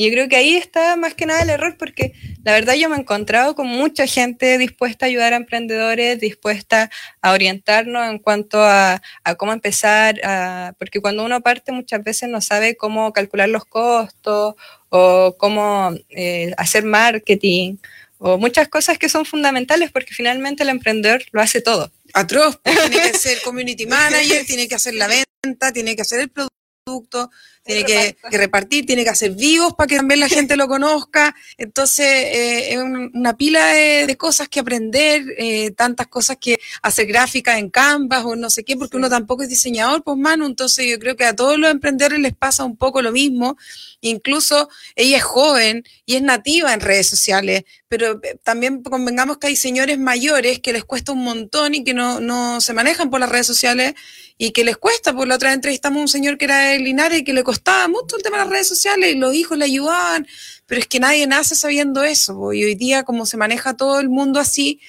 Y 0.00 0.06
yo 0.06 0.12
creo 0.12 0.28
que 0.30 0.36
ahí 0.36 0.56
está 0.56 0.96
más 0.96 1.12
que 1.12 1.26
nada 1.26 1.42
el 1.42 1.50
error, 1.50 1.76
porque 1.78 2.14
la 2.42 2.52
verdad 2.52 2.72
yo 2.72 2.88
me 2.88 2.96
he 2.96 3.00
encontrado 3.00 3.54
con 3.54 3.66
mucha 3.66 4.06
gente 4.06 4.56
dispuesta 4.56 5.04
a 5.04 5.08
ayudar 5.08 5.34
a 5.34 5.36
emprendedores, 5.36 6.18
dispuesta 6.18 6.90
a 7.20 7.32
orientarnos 7.32 8.08
en 8.08 8.18
cuanto 8.18 8.64
a, 8.64 9.02
cómo 9.36 9.52
empezar, 9.52 10.18
porque 10.78 11.02
cuando 11.02 11.22
uno 11.22 11.42
parte 11.42 11.70
muchas 11.70 12.02
veces 12.02 12.30
no 12.30 12.40
sabe 12.40 12.78
cómo 12.78 13.12
calcular 13.12 13.50
los 13.50 13.66
costos 13.66 14.54
o 14.88 15.36
cómo 15.36 15.92
eh, 16.08 16.54
hacer 16.56 16.82
marketing 16.84 17.76
o 18.16 18.38
muchas 18.38 18.68
cosas 18.68 18.96
que 18.96 19.10
son 19.10 19.26
fundamentales 19.26 19.92
porque 19.92 20.14
finalmente 20.14 20.62
el 20.62 20.70
emprendedor 20.70 21.24
lo 21.32 21.42
hace 21.42 21.60
todo. 21.60 21.92
Atroz, 22.14 22.58
pues, 22.62 22.74
tiene 22.88 23.12
que 23.12 23.18
ser 23.18 23.42
community 23.42 23.84
manager, 23.84 24.46
tiene 24.46 24.66
que 24.66 24.76
hacer 24.76 24.94
la 24.94 25.08
venta, 25.08 25.74
tiene 25.74 25.94
que 25.94 26.00
hacer 26.00 26.20
el 26.20 26.30
producto, 26.30 27.30
tiene 27.64 27.84
que, 27.84 28.16
repartir, 28.38 28.86
tiene 28.86 29.04
que 29.04 29.10
hacer 29.10 29.32
vivos 29.32 29.74
para 29.74 29.86
que 29.86 29.96
también 29.96 30.20
la 30.20 30.28
gente 30.28 30.56
lo 30.56 30.66
conozca. 30.66 31.34
Entonces, 31.58 32.06
eh, 32.06 32.72
es 32.72 32.78
una 32.78 33.36
pila 33.36 33.66
de, 33.66 34.16
cosas 34.16 34.48
que 34.48 34.60
aprender, 34.60 35.22
eh, 35.38 35.70
tantas 35.72 36.06
cosas 36.08 36.36
que 36.38 36.58
hacer 36.82 37.06
gráficas 37.06 37.58
en 37.58 37.70
Canvas 37.70 38.24
o 38.24 38.36
no 38.36 38.50
sé 38.50 38.64
qué, 38.64 38.76
porque 38.76 38.96
uno 38.96 39.08
tampoco 39.08 39.42
es 39.42 39.48
diseñador, 39.48 40.02
pues 40.02 40.16
mano. 40.16 40.46
Entonces, 40.46 40.86
yo 40.88 40.98
creo 40.98 41.16
que 41.16 41.24
a 41.24 41.36
todos 41.36 41.58
los 41.58 41.70
emprendedores 41.70 42.18
les 42.18 42.34
pasa 42.34 42.64
un 42.64 42.76
poco 42.76 43.02
lo 43.02 43.12
mismo. 43.12 43.56
Incluso 44.00 44.68
ella 44.96 45.18
es 45.18 45.22
joven 45.22 45.84
y 46.06 46.16
es 46.16 46.22
nativa 46.22 46.72
en 46.72 46.80
redes 46.80 47.08
sociales, 47.08 47.64
pero 47.88 48.20
eh, 48.22 48.38
también 48.42 48.82
convengamos 48.82 49.38
que 49.38 49.48
hay 49.48 49.56
señores 49.56 49.98
mayores 49.98 50.60
que 50.60 50.72
les 50.72 50.84
cuesta 50.84 51.12
un 51.12 51.22
montón 51.22 51.74
y 51.74 51.84
que 51.84 51.92
no, 51.92 52.20
no 52.20 52.60
se 52.60 52.72
manejan 52.72 53.10
por 53.10 53.20
las 53.20 53.28
redes 53.28 53.46
sociales 53.46 53.94
y 54.38 54.52
que 54.52 54.64
les 54.64 54.78
cuesta. 54.78 55.12
Por 55.14 55.28
la 55.28 55.34
otra 55.34 55.50
vez 55.50 55.56
entrevistamos 55.56 55.98
a 55.98 56.02
un 56.02 56.08
señor 56.08 56.38
que 56.38 56.46
era 56.46 56.60
de 56.60 56.78
Linares 56.78 57.20
y 57.20 57.24
que 57.24 57.34
le 57.34 57.44
costaba 57.50 57.88
mucho 57.88 58.16
el 58.16 58.22
tema 58.22 58.36
de 58.36 58.44
las 58.44 58.52
redes 58.52 58.68
sociales 58.68 59.16
los 59.16 59.34
hijos 59.34 59.58
le 59.58 59.64
ayudaban, 59.64 60.24
pero 60.66 60.80
es 60.80 60.86
que 60.86 61.00
nadie 61.00 61.26
nace 61.26 61.56
sabiendo 61.56 62.04
eso. 62.04 62.52
Y 62.52 62.62
hoy 62.62 62.76
día, 62.76 63.02
como 63.02 63.26
se 63.26 63.36
maneja 63.36 63.74
todo 63.76 63.98
el 63.98 64.08
mundo 64.08 64.38
así, 64.38 64.80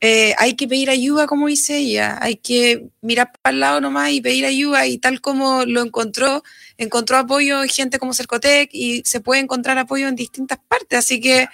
eh, 0.00 0.34
hay 0.36 0.56
que 0.56 0.66
pedir 0.66 0.90
ayuda, 0.90 1.28
como 1.28 1.46
dice 1.46 1.76
ella, 1.76 2.18
hay 2.20 2.34
que 2.34 2.88
mirar 3.02 3.30
para 3.40 3.54
el 3.54 3.60
lado 3.60 3.80
nomás 3.80 4.10
y 4.10 4.20
pedir 4.20 4.46
ayuda 4.46 4.84
y 4.88 4.98
tal 4.98 5.20
como 5.20 5.64
lo 5.64 5.80
encontró, 5.80 6.42
encontró 6.76 7.18
apoyo 7.18 7.62
en 7.62 7.68
gente 7.68 8.00
como 8.00 8.12
Cercotec 8.12 8.68
y 8.72 9.02
se 9.04 9.20
puede 9.20 9.40
encontrar 9.40 9.78
apoyo 9.78 10.08
en 10.08 10.16
distintas 10.16 10.58
partes, 10.66 10.98
así 10.98 11.20
que 11.20 11.46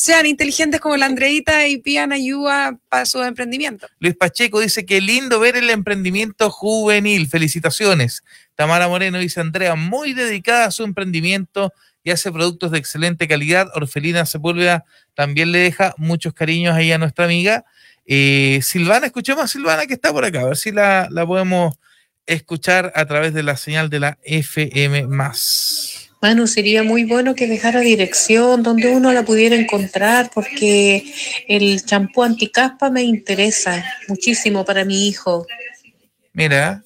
sean 0.00 0.24
inteligentes 0.24 0.80
como 0.80 0.96
la 0.96 1.04
Andreita 1.04 1.68
y 1.68 1.76
pidan 1.76 2.12
ayuda 2.12 2.78
para 2.88 3.04
su 3.04 3.22
emprendimiento. 3.22 3.86
Luis 3.98 4.16
Pacheco 4.16 4.58
dice 4.58 4.86
que 4.86 5.02
lindo 5.02 5.38
ver 5.38 5.58
el 5.58 5.68
emprendimiento 5.68 6.50
juvenil. 6.50 7.28
Felicitaciones. 7.28 8.24
Tamara 8.54 8.88
Moreno 8.88 9.18
dice, 9.18 9.40
Andrea, 9.40 9.74
muy 9.74 10.14
dedicada 10.14 10.64
a 10.64 10.70
su 10.70 10.84
emprendimiento 10.84 11.74
y 12.02 12.12
hace 12.12 12.32
productos 12.32 12.70
de 12.70 12.78
excelente 12.78 13.28
calidad. 13.28 13.68
Orfelina 13.74 14.24
Sepúlveda 14.24 14.86
también 15.12 15.52
le 15.52 15.58
deja 15.58 15.94
muchos 15.98 16.32
cariños 16.32 16.74
ahí 16.74 16.90
a 16.92 16.98
nuestra 16.98 17.26
amiga. 17.26 17.66
Eh, 18.06 18.60
Silvana, 18.62 19.04
escuchemos 19.04 19.44
a 19.44 19.48
Silvana 19.48 19.86
que 19.86 19.92
está 19.92 20.12
por 20.12 20.24
acá, 20.24 20.40
a 20.40 20.46
ver 20.46 20.56
si 20.56 20.72
la, 20.72 21.08
la 21.10 21.26
podemos 21.26 21.74
escuchar 22.24 22.90
a 22.94 23.04
través 23.04 23.34
de 23.34 23.42
la 23.42 23.58
señal 23.58 23.90
de 23.90 24.00
la 24.00 24.18
FM. 24.22 25.08
Bueno, 26.20 26.46
sería 26.46 26.82
muy 26.82 27.04
bueno 27.04 27.34
que 27.34 27.46
dejara 27.46 27.80
dirección 27.80 28.62
donde 28.62 28.90
uno 28.90 29.10
la 29.12 29.24
pudiera 29.24 29.56
encontrar, 29.56 30.30
porque 30.34 31.14
el 31.48 31.82
champú 31.84 32.22
anticaspa 32.22 32.90
me 32.90 33.02
interesa 33.02 33.82
muchísimo 34.06 34.66
para 34.66 34.84
mi 34.84 35.08
hijo. 35.08 35.46
Mira, 36.34 36.84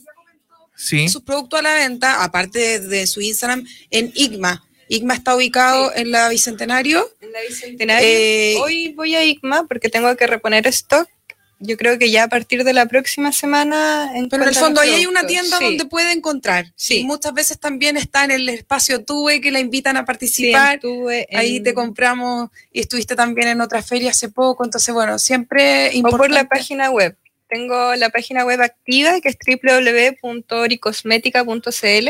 sí. 0.76 1.08
Su 1.08 1.24
producto 1.24 1.56
a 1.56 1.62
la 1.62 1.74
venta, 1.74 2.22
aparte 2.22 2.78
de, 2.78 3.06
su 3.08 3.20
Instagram, 3.20 3.66
en 3.90 4.12
Igma. 4.14 4.64
Igma 4.88 5.14
está 5.14 5.34
ubicado 5.34 5.92
en 5.96 6.12
la 6.12 6.28
Bicentenario. 6.28 7.10
En 7.20 7.32
la 7.32 7.40
Bicentenario. 7.40 8.08
Eh, 8.08 8.54
Hoy 8.60 8.92
voy 8.92 9.16
a 9.16 9.24
Igma 9.24 9.66
porque 9.66 9.88
tengo 9.88 10.14
que 10.16 10.28
reponer 10.28 10.68
stock 10.68 11.08
yo 11.64 11.76
creo 11.76 11.98
que 11.98 12.10
ya 12.10 12.24
a 12.24 12.28
partir 12.28 12.64
de 12.64 12.72
la 12.72 12.86
próxima 12.86 13.32
semana. 13.32 14.10
Pero 14.30 14.42
en 14.42 14.48
el 14.48 14.54
fondo 14.54 14.80
ahí 14.80 14.90
hay 14.90 15.06
una 15.06 15.26
tienda 15.26 15.58
donde 15.58 15.84
puede 15.86 16.12
encontrar. 16.12 16.72
Sí. 16.76 17.04
muchas 17.04 17.34
veces 17.34 17.58
también 17.58 17.96
está 17.96 18.22
en 18.24 18.30
el 18.30 18.48
espacio 18.48 19.04
Tuve 19.04 19.40
que 19.40 19.50
la 19.50 19.58
invitan 19.60 19.96
a 19.96 20.04
participar. 20.04 20.80
Ahí 21.32 21.60
te 21.60 21.74
compramos 21.74 22.50
y 22.72 22.80
estuviste 22.80 23.16
también 23.16 23.48
en 23.48 23.60
otra 23.60 23.82
feria 23.82 24.10
hace 24.10 24.28
poco. 24.28 24.64
Entonces, 24.64 24.94
bueno, 24.94 25.18
siempre 25.18 25.94
importante. 25.94 26.14
O 26.14 26.18
por 26.18 26.30
la 26.30 26.48
página 26.48 26.90
web. 26.90 27.16
Tengo 27.48 27.94
la 27.94 28.10
página 28.10 28.44
web 28.44 28.60
activa 28.62 29.20
que 29.20 29.28
es 29.28 29.36
www.oricosmética.cl 29.46 32.08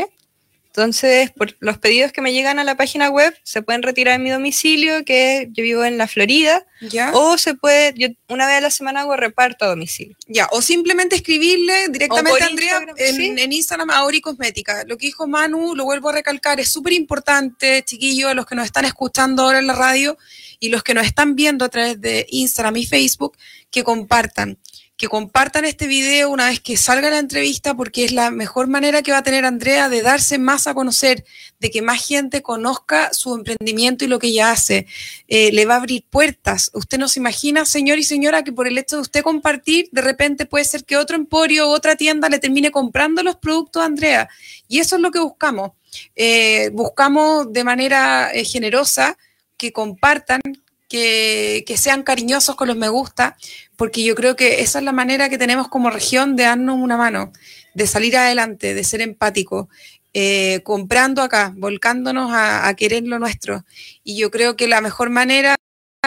entonces, 0.75 1.31
por 1.31 1.55
los 1.61 1.77
pedidos 1.77 2.11
que 2.11 2.19
me 2.19 2.33
llegan 2.33 2.59
a 2.59 2.65
la 2.65 2.75
página 2.75 3.09
web 3.09 3.33
se 3.43 3.61
pueden 3.61 3.81
retirar 3.81 4.15
en 4.15 4.23
mi 4.23 4.29
domicilio, 4.29 5.05
que 5.05 5.47
yo 5.53 5.63
vivo 5.63 5.85
en 5.85 5.97
la 5.97 6.05
Florida, 6.05 6.65
¿Ya? 6.81 7.11
o 7.13 7.37
se 7.37 7.53
puede, 7.53 7.93
yo 7.95 8.09
una 8.27 8.45
vez 8.45 8.57
a 8.57 8.61
la 8.61 8.69
semana 8.69 8.99
hago 8.99 9.15
reparto 9.15 9.63
a 9.63 9.69
domicilio. 9.69 10.17
Ya, 10.27 10.49
o 10.51 10.61
simplemente 10.61 11.15
escribirle 11.15 11.87
directamente 11.87 12.43
a 12.43 12.47
Andrea 12.47 12.85
en, 12.97 13.53
Instagram 13.53 13.89
a 13.89 14.03
Ori 14.03 14.19
Cosmética. 14.19 14.83
Lo 14.85 14.97
que 14.97 15.05
dijo 15.05 15.27
Manu, 15.27 15.75
lo 15.75 15.85
vuelvo 15.85 16.09
a 16.09 16.11
recalcar, 16.11 16.59
es 16.59 16.67
súper 16.67 16.91
importante, 16.91 17.81
chiquillos, 17.85 18.35
los 18.35 18.45
que 18.45 18.55
nos 18.55 18.65
están 18.65 18.83
escuchando 18.83 19.43
ahora 19.43 19.59
en 19.59 19.67
la 19.67 19.75
radio 19.75 20.17
y 20.59 20.67
los 20.67 20.83
que 20.83 20.93
nos 20.93 21.07
están 21.07 21.37
viendo 21.37 21.63
a 21.63 21.69
través 21.69 22.01
de 22.01 22.27
Instagram 22.29 22.75
y 22.75 22.85
Facebook, 22.85 23.37
que 23.71 23.85
compartan 23.85 24.57
que 24.97 25.07
compartan 25.09 25.65
este 25.65 25.87
video 25.87 26.29
una 26.29 26.47
vez 26.47 26.61
que 26.61 26.77
salga 26.77 27.09
la 27.09 27.19
entrevista, 27.19 27.75
porque 27.75 28.05
es 28.05 28.13
la 28.13 28.31
mejor 28.31 28.67
manera 28.67 29.01
que 29.01 29.11
va 29.11 29.17
a 29.17 29.23
tener 29.23 29.43
Andrea 29.43 29.89
de 29.89 30.01
darse 30.01 30.37
más 30.37 30.67
a 30.67 30.73
conocer, 30.73 31.25
de 31.59 31.69
que 31.69 31.81
más 31.81 32.05
gente 32.05 32.41
conozca 32.41 33.13
su 33.13 33.35
emprendimiento 33.35 34.05
y 34.05 34.07
lo 34.07 34.19
que 34.19 34.27
ella 34.27 34.51
hace. 34.51 34.87
Eh, 35.27 35.51
le 35.51 35.65
va 35.65 35.73
a 35.73 35.77
abrir 35.77 36.05
puertas. 36.09 36.71
Usted 36.73 36.97
no 36.97 37.09
se 37.09 37.19
imagina, 37.19 37.65
señor 37.65 37.99
y 37.99 38.03
señora, 38.03 38.43
que 38.43 38.53
por 38.53 38.67
el 38.67 38.77
hecho 38.77 38.95
de 38.95 39.01
usted 39.01 39.21
compartir, 39.21 39.89
de 39.91 40.01
repente 40.01 40.45
puede 40.45 40.63
ser 40.63 40.85
que 40.85 40.95
otro 40.95 41.17
emporio 41.17 41.67
otra 41.67 41.97
tienda 41.97 42.29
le 42.29 42.39
termine 42.39 42.71
comprando 42.71 43.21
los 43.21 43.35
productos 43.35 43.81
de 43.81 43.85
Andrea. 43.87 44.29
Y 44.69 44.79
eso 44.79 44.95
es 44.95 45.01
lo 45.01 45.11
que 45.11 45.19
buscamos. 45.19 45.71
Eh, 46.15 46.69
buscamos 46.73 47.51
de 47.51 47.63
manera 47.63 48.31
eh, 48.33 48.45
generosa 48.45 49.17
que 49.57 49.71
compartan, 49.71 50.41
que, 50.87 51.75
sean 51.77 52.03
cariñosos 52.03 52.55
con 52.55 52.67
los 52.67 52.77
me 52.77 52.89
gusta, 52.89 53.37
porque 53.75 54.03
yo 54.03 54.15
creo 54.15 54.35
que 54.35 54.61
esa 54.61 54.79
es 54.79 54.85
la 54.85 54.91
manera 54.91 55.29
que 55.29 55.37
tenemos 55.37 55.67
como 55.67 55.89
región 55.89 56.35
de 56.35 56.43
darnos 56.43 56.77
una 56.77 56.97
mano, 56.97 57.31
de 57.73 57.87
salir 57.87 58.15
adelante, 58.17 58.73
de 58.73 58.83
ser 58.83 59.01
empático, 59.01 59.69
eh, 60.13 60.61
comprando 60.63 61.21
acá, 61.21 61.53
volcándonos 61.55 62.31
a, 62.33 62.73
querer 62.75 63.03
lo 63.03 63.19
nuestro. 63.19 63.65
Y 64.03 64.17
yo 64.17 64.31
creo 64.31 64.55
que 64.55 64.67
la 64.67 64.81
mejor 64.81 65.09
manera 65.09 65.55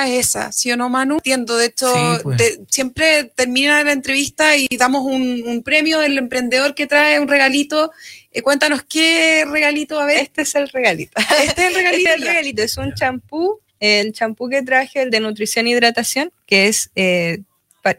es 0.06 0.26
esa, 0.26 0.52
¿sí 0.52 0.70
o 0.70 0.76
no, 0.76 0.88
Manu? 0.88 1.16
Entiendo, 1.16 1.56
de 1.56 1.66
hecho, 1.66 1.92
pues. 2.23 2.61
siempre 2.70 3.25
termina 3.25 3.82
la 3.82 3.92
entrevista 3.92 4.56
y 4.56 4.68
damos 4.78 5.02
un, 5.04 5.62
premio 5.64 5.99
del 5.99 6.16
emprendedor 6.16 6.75
que 6.75 6.87
trae 6.87 7.20
un 7.20 7.28
regalito. 7.28 7.90
Eh, 8.30 8.42
cuéntanos 8.42 8.82
qué 8.85 9.44
regalito 9.44 10.00
a 10.00 10.06
ver. 10.06 10.18
Este 10.18 10.42
es 10.42 10.54
el 10.54 10.68
regalito. 10.68 11.20
Este 11.42 11.62
es 11.62 11.68
el 11.68 11.75
regalito. 11.75 12.08
Este 12.08 12.11
es 12.11 12.14
el 12.14 12.23
regalito, 12.23 12.62
es 12.62 12.76
un 12.76 12.94
champú 12.94 13.61
el 13.80 14.12
champú 14.12 14.49
que 14.49 14.62
traje, 14.62 15.02
el 15.02 15.11
de 15.11 15.20
nutrición 15.20 15.66
e 15.66 15.70
hidratación, 15.70 16.32
que 16.47 16.68
es 16.68 16.90
eh, 16.97 17.40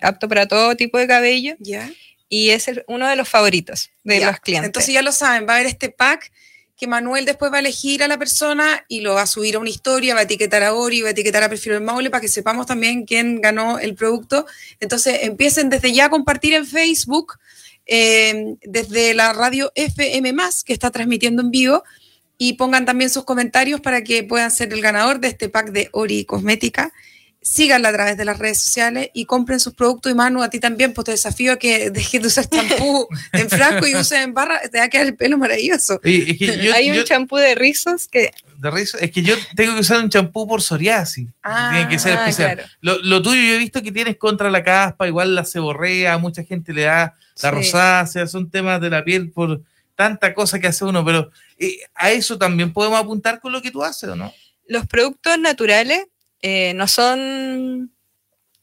apto 0.01 0.27
para 0.27 0.47
todo 0.47 0.75
tipo 0.75 0.97
de 0.97 1.07
cabello. 1.07 1.55
Y 2.31 2.49
es 2.49 2.69
uno 2.87 3.07
de 3.07 3.15
los 3.15 3.27
favoritos 3.27 3.89
de 4.03 4.23
los 4.23 4.39
clientes. 4.39 4.67
Entonces 4.67 4.93
ya 4.93 5.01
lo 5.01 5.11
saben, 5.11 5.47
va 5.47 5.53
a 5.53 5.55
haber 5.57 5.67
este 5.67 5.89
pack 5.89 6.31
que 6.79 6.87
Manuel 6.87 7.25
después 7.25 7.51
va 7.51 7.57
a 7.57 7.59
elegir 7.59 8.03
a 8.03 8.07
la 8.07 8.17
persona 8.17 8.85
y 8.87 9.01
lo 9.01 9.15
va 9.15 9.23
a 9.23 9.27
subir 9.27 9.57
a 9.57 9.59
una 9.59 9.69
historia, 9.69 10.13
va 10.13 10.21
a 10.21 10.23
etiquetar 10.23 10.63
a 10.63 10.73
Ori, 10.73 11.01
va 11.01 11.09
a 11.09 11.11
etiquetar 11.11 11.43
a 11.43 11.49
Perfil 11.49 11.73
del 11.73 11.81
Maule 11.81 12.09
para 12.09 12.21
que 12.21 12.29
sepamos 12.29 12.67
también 12.67 13.05
quién 13.05 13.41
ganó 13.41 13.79
el 13.79 13.95
producto. 13.95 14.45
Entonces 14.79 15.19
empiecen 15.23 15.69
desde 15.69 15.91
ya 15.91 16.05
a 16.05 16.09
compartir 16.09 16.53
en 16.53 16.65
Facebook, 16.65 17.33
eh, 17.85 18.55
desde 18.61 19.13
la 19.13 19.33
radio 19.33 19.73
FM, 19.75 20.33
que 20.63 20.71
está 20.71 20.89
transmitiendo 20.89 21.41
en 21.41 21.51
vivo, 21.51 21.83
y 22.41 22.53
pongan 22.53 22.85
también 22.85 23.09
sus 23.09 23.25
comentarios 23.25 23.81
para 23.81 24.01
que 24.01 24.23
puedan 24.23 24.49
ser 24.49 24.71
el 24.71 24.81
ganador 24.81 25.19
de 25.19 25.27
este 25.27 25.49
pack 25.49 25.71
de 25.71 25.89
Ori 25.91 26.23
Cosmética. 26.23 26.93
Síganla 27.41 27.89
a 27.89 27.93
través 27.93 28.17
de 28.17 28.23
las 28.23 28.39
redes 28.39 28.61
sociales 28.61 29.09
y 29.13 29.25
compren 29.25 29.59
sus 29.59 29.73
productos. 29.73 30.09
Y 30.09 30.15
Manu, 30.15 30.41
a 30.41 30.49
ti 30.49 30.57
también, 30.57 30.93
pues 30.93 31.03
te 31.03 31.11
desafío 31.11 31.51
a 31.51 31.57
que 31.57 31.89
dejes 31.91 32.21
de 32.21 32.27
usar 32.27 32.47
champú 32.47 33.09
en 33.33 33.49
frasco 33.49 33.85
y 33.87 33.95
uses 33.95 34.19
en 34.23 34.33
barra, 34.33 34.61
te 34.71 34.77
va 34.77 34.85
a 34.85 34.87
quedar 34.87 35.07
el 35.07 35.17
pelo 35.17 35.37
maravilloso. 35.37 35.99
Hay 36.03 36.91
un 36.91 37.03
champú 37.03 37.35
de 37.35 37.55
rizos 37.55 38.07
que. 38.07 38.31
De 38.57 38.71
rizos, 38.71 39.01
es 39.01 39.11
que 39.11 39.21
yo 39.21 39.35
tengo 39.57 39.73
que 39.73 39.81
usar 39.81 40.01
un 40.01 40.09
champú 40.09 40.47
por 40.47 40.61
psoriasis. 40.61 41.27
Ah, 41.43 41.71
Tiene 41.73 41.89
que 41.89 41.99
ser 41.99 42.13
especial. 42.13 42.71
Lo, 42.79 43.21
tuyo 43.21 43.41
yo 43.41 43.55
he 43.55 43.57
visto 43.57 43.81
que 43.81 43.91
tienes 43.91 44.15
contra 44.15 44.49
la 44.49 44.63
caspa, 44.63 45.07
igual 45.07 45.35
la 45.35 45.43
ceborrea, 45.43 46.17
mucha 46.17 46.43
gente 46.43 46.71
le 46.71 46.83
da 46.83 47.17
la 47.41 47.51
rosácea, 47.51 48.27
son 48.27 48.49
temas 48.49 48.79
de 48.79 48.89
la 48.89 49.03
piel 49.03 49.29
por 49.29 49.61
tanta 49.99 50.33
cosa 50.33 50.59
que 50.59 50.67
hace 50.67 50.85
uno, 50.85 51.03
pero 51.03 51.29
eh, 51.57 51.79
a 51.93 52.09
eso 52.11 52.37
también 52.37 52.71
podemos 52.71 52.97
apuntar 52.97 53.41
con 53.41 53.51
lo 53.51 53.61
que 53.61 53.69
tú 53.69 53.83
haces, 53.83 54.07
¿o 54.07 54.15
no? 54.15 54.33
Los 54.65 54.87
productos 54.87 55.37
naturales 55.37 56.05
eh, 56.41 56.73
no 56.75 56.87
son 56.87 57.91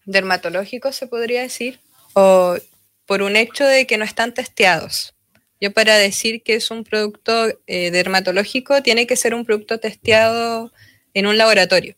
dermatológicos, 0.06 0.96
se 0.96 1.06
podría 1.06 1.42
decir, 1.42 1.78
o 2.14 2.56
por 3.04 3.20
un 3.20 3.36
hecho 3.36 3.66
de 3.66 3.86
que 3.86 3.98
no 3.98 4.04
están 4.06 4.32
testeados. 4.32 5.14
Yo 5.60 5.74
para 5.74 5.98
decir 5.98 6.42
que 6.42 6.54
es 6.54 6.70
un 6.70 6.84
producto 6.84 7.48
eh, 7.66 7.90
dermatológico, 7.90 8.82
tiene 8.82 9.06
que 9.06 9.16
ser 9.16 9.34
un 9.34 9.44
producto 9.44 9.78
testeado 9.78 10.72
en 11.12 11.26
un 11.26 11.36
laboratorio. 11.36 11.96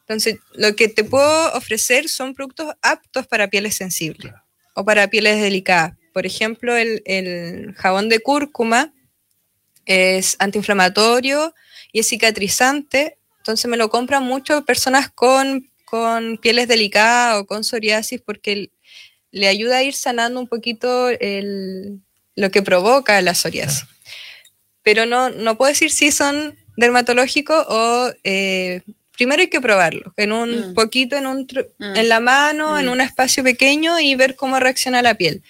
Entonces, 0.00 0.38
lo 0.54 0.74
que 0.74 0.88
te 0.88 1.04
puedo 1.04 1.52
ofrecer 1.52 2.08
son 2.08 2.34
productos 2.34 2.74
aptos 2.82 3.28
para 3.28 3.46
pieles 3.46 3.76
sensibles 3.76 4.32
o 4.74 4.84
para 4.84 5.06
pieles 5.06 5.40
delicadas. 5.40 5.99
Por 6.12 6.26
ejemplo, 6.26 6.76
el, 6.76 7.74
jabón 7.76 8.08
de 8.08 8.20
cúrcuma 8.20 8.92
es 9.86 10.36
antiinflamatorio 10.38 11.54
y 11.92 12.00
es 12.00 12.08
cicatrizante, 12.08 13.18
entonces 13.38 13.68
me 13.70 13.76
lo 13.76 13.88
compran 13.90 14.22
mucho 14.24 14.64
personas 14.64 15.10
con, 15.10 15.68
pieles 16.40 16.68
delicadas 16.68 17.40
o 17.40 17.46
con 17.46 17.64
psoriasis 17.64 18.20
porque 18.20 18.70
le 19.32 19.48
ayuda 19.48 19.78
a 19.78 19.82
ir 19.82 19.94
sanando 19.94 20.38
un 20.38 20.46
poquito 20.46 21.08
lo 22.36 22.50
que 22.50 22.62
provoca 22.62 23.20
la 23.22 23.34
psoriasis. 23.34 23.86
Pero 24.82 25.04
no, 25.04 25.30
no 25.30 25.58
puedo 25.58 25.70
decir 25.70 25.90
si 25.90 26.12
son 26.12 26.56
dermatológicos 26.76 27.66
o 27.68 28.12
eh, 28.24 28.82
primero 29.20 29.42
hay 29.42 29.48
que 29.48 29.60
probarlo, 29.60 30.14
en 30.16 30.32
un 30.32 30.70
mm. 30.70 30.74
poquito 30.74 31.14
en, 31.14 31.26
un, 31.26 31.46
mm. 31.78 31.96
en 31.96 32.08
la 32.08 32.20
mano, 32.20 32.78
en 32.78 32.86
mm. 32.86 32.90
un 32.90 33.00
espacio 33.02 33.44
pequeño 33.44 34.00
y 34.00 34.14
ver 34.14 34.34
cómo 34.34 34.58
reacciona 34.58 35.02
la 35.02 35.14
piel. 35.14 35.42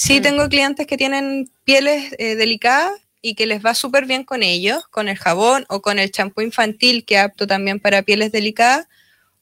Sí, 0.00 0.20
tengo 0.20 0.48
clientes 0.48 0.86
que 0.86 0.96
tienen 0.96 1.50
pieles 1.64 2.14
eh, 2.18 2.36
delicadas 2.36 2.92
y 3.20 3.34
que 3.34 3.46
les 3.46 3.66
va 3.66 3.74
súper 3.74 4.06
bien 4.06 4.22
con 4.22 4.44
ellos, 4.44 4.86
con 4.92 5.08
el 5.08 5.18
jabón 5.18 5.66
o 5.68 5.82
con 5.82 5.98
el 5.98 6.12
champú 6.12 6.40
infantil 6.40 7.04
que 7.04 7.16
es 7.16 7.22
apto 7.22 7.48
también 7.48 7.80
para 7.80 8.02
pieles 8.02 8.30
delicadas 8.30 8.86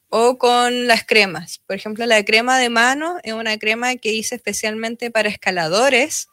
o 0.09 0.39
con 0.39 0.87
las 0.87 1.05
cremas. 1.05 1.61
Por 1.67 1.75
ejemplo, 1.75 2.07
la 2.07 2.25
crema 2.25 2.57
de 2.57 2.69
mano 2.69 3.17
es 3.21 3.33
una 3.33 3.59
crema 3.59 3.97
que 3.97 4.13
hice 4.13 4.33
especialmente 4.33 5.11
para 5.11 5.29
escaladores 5.29 6.27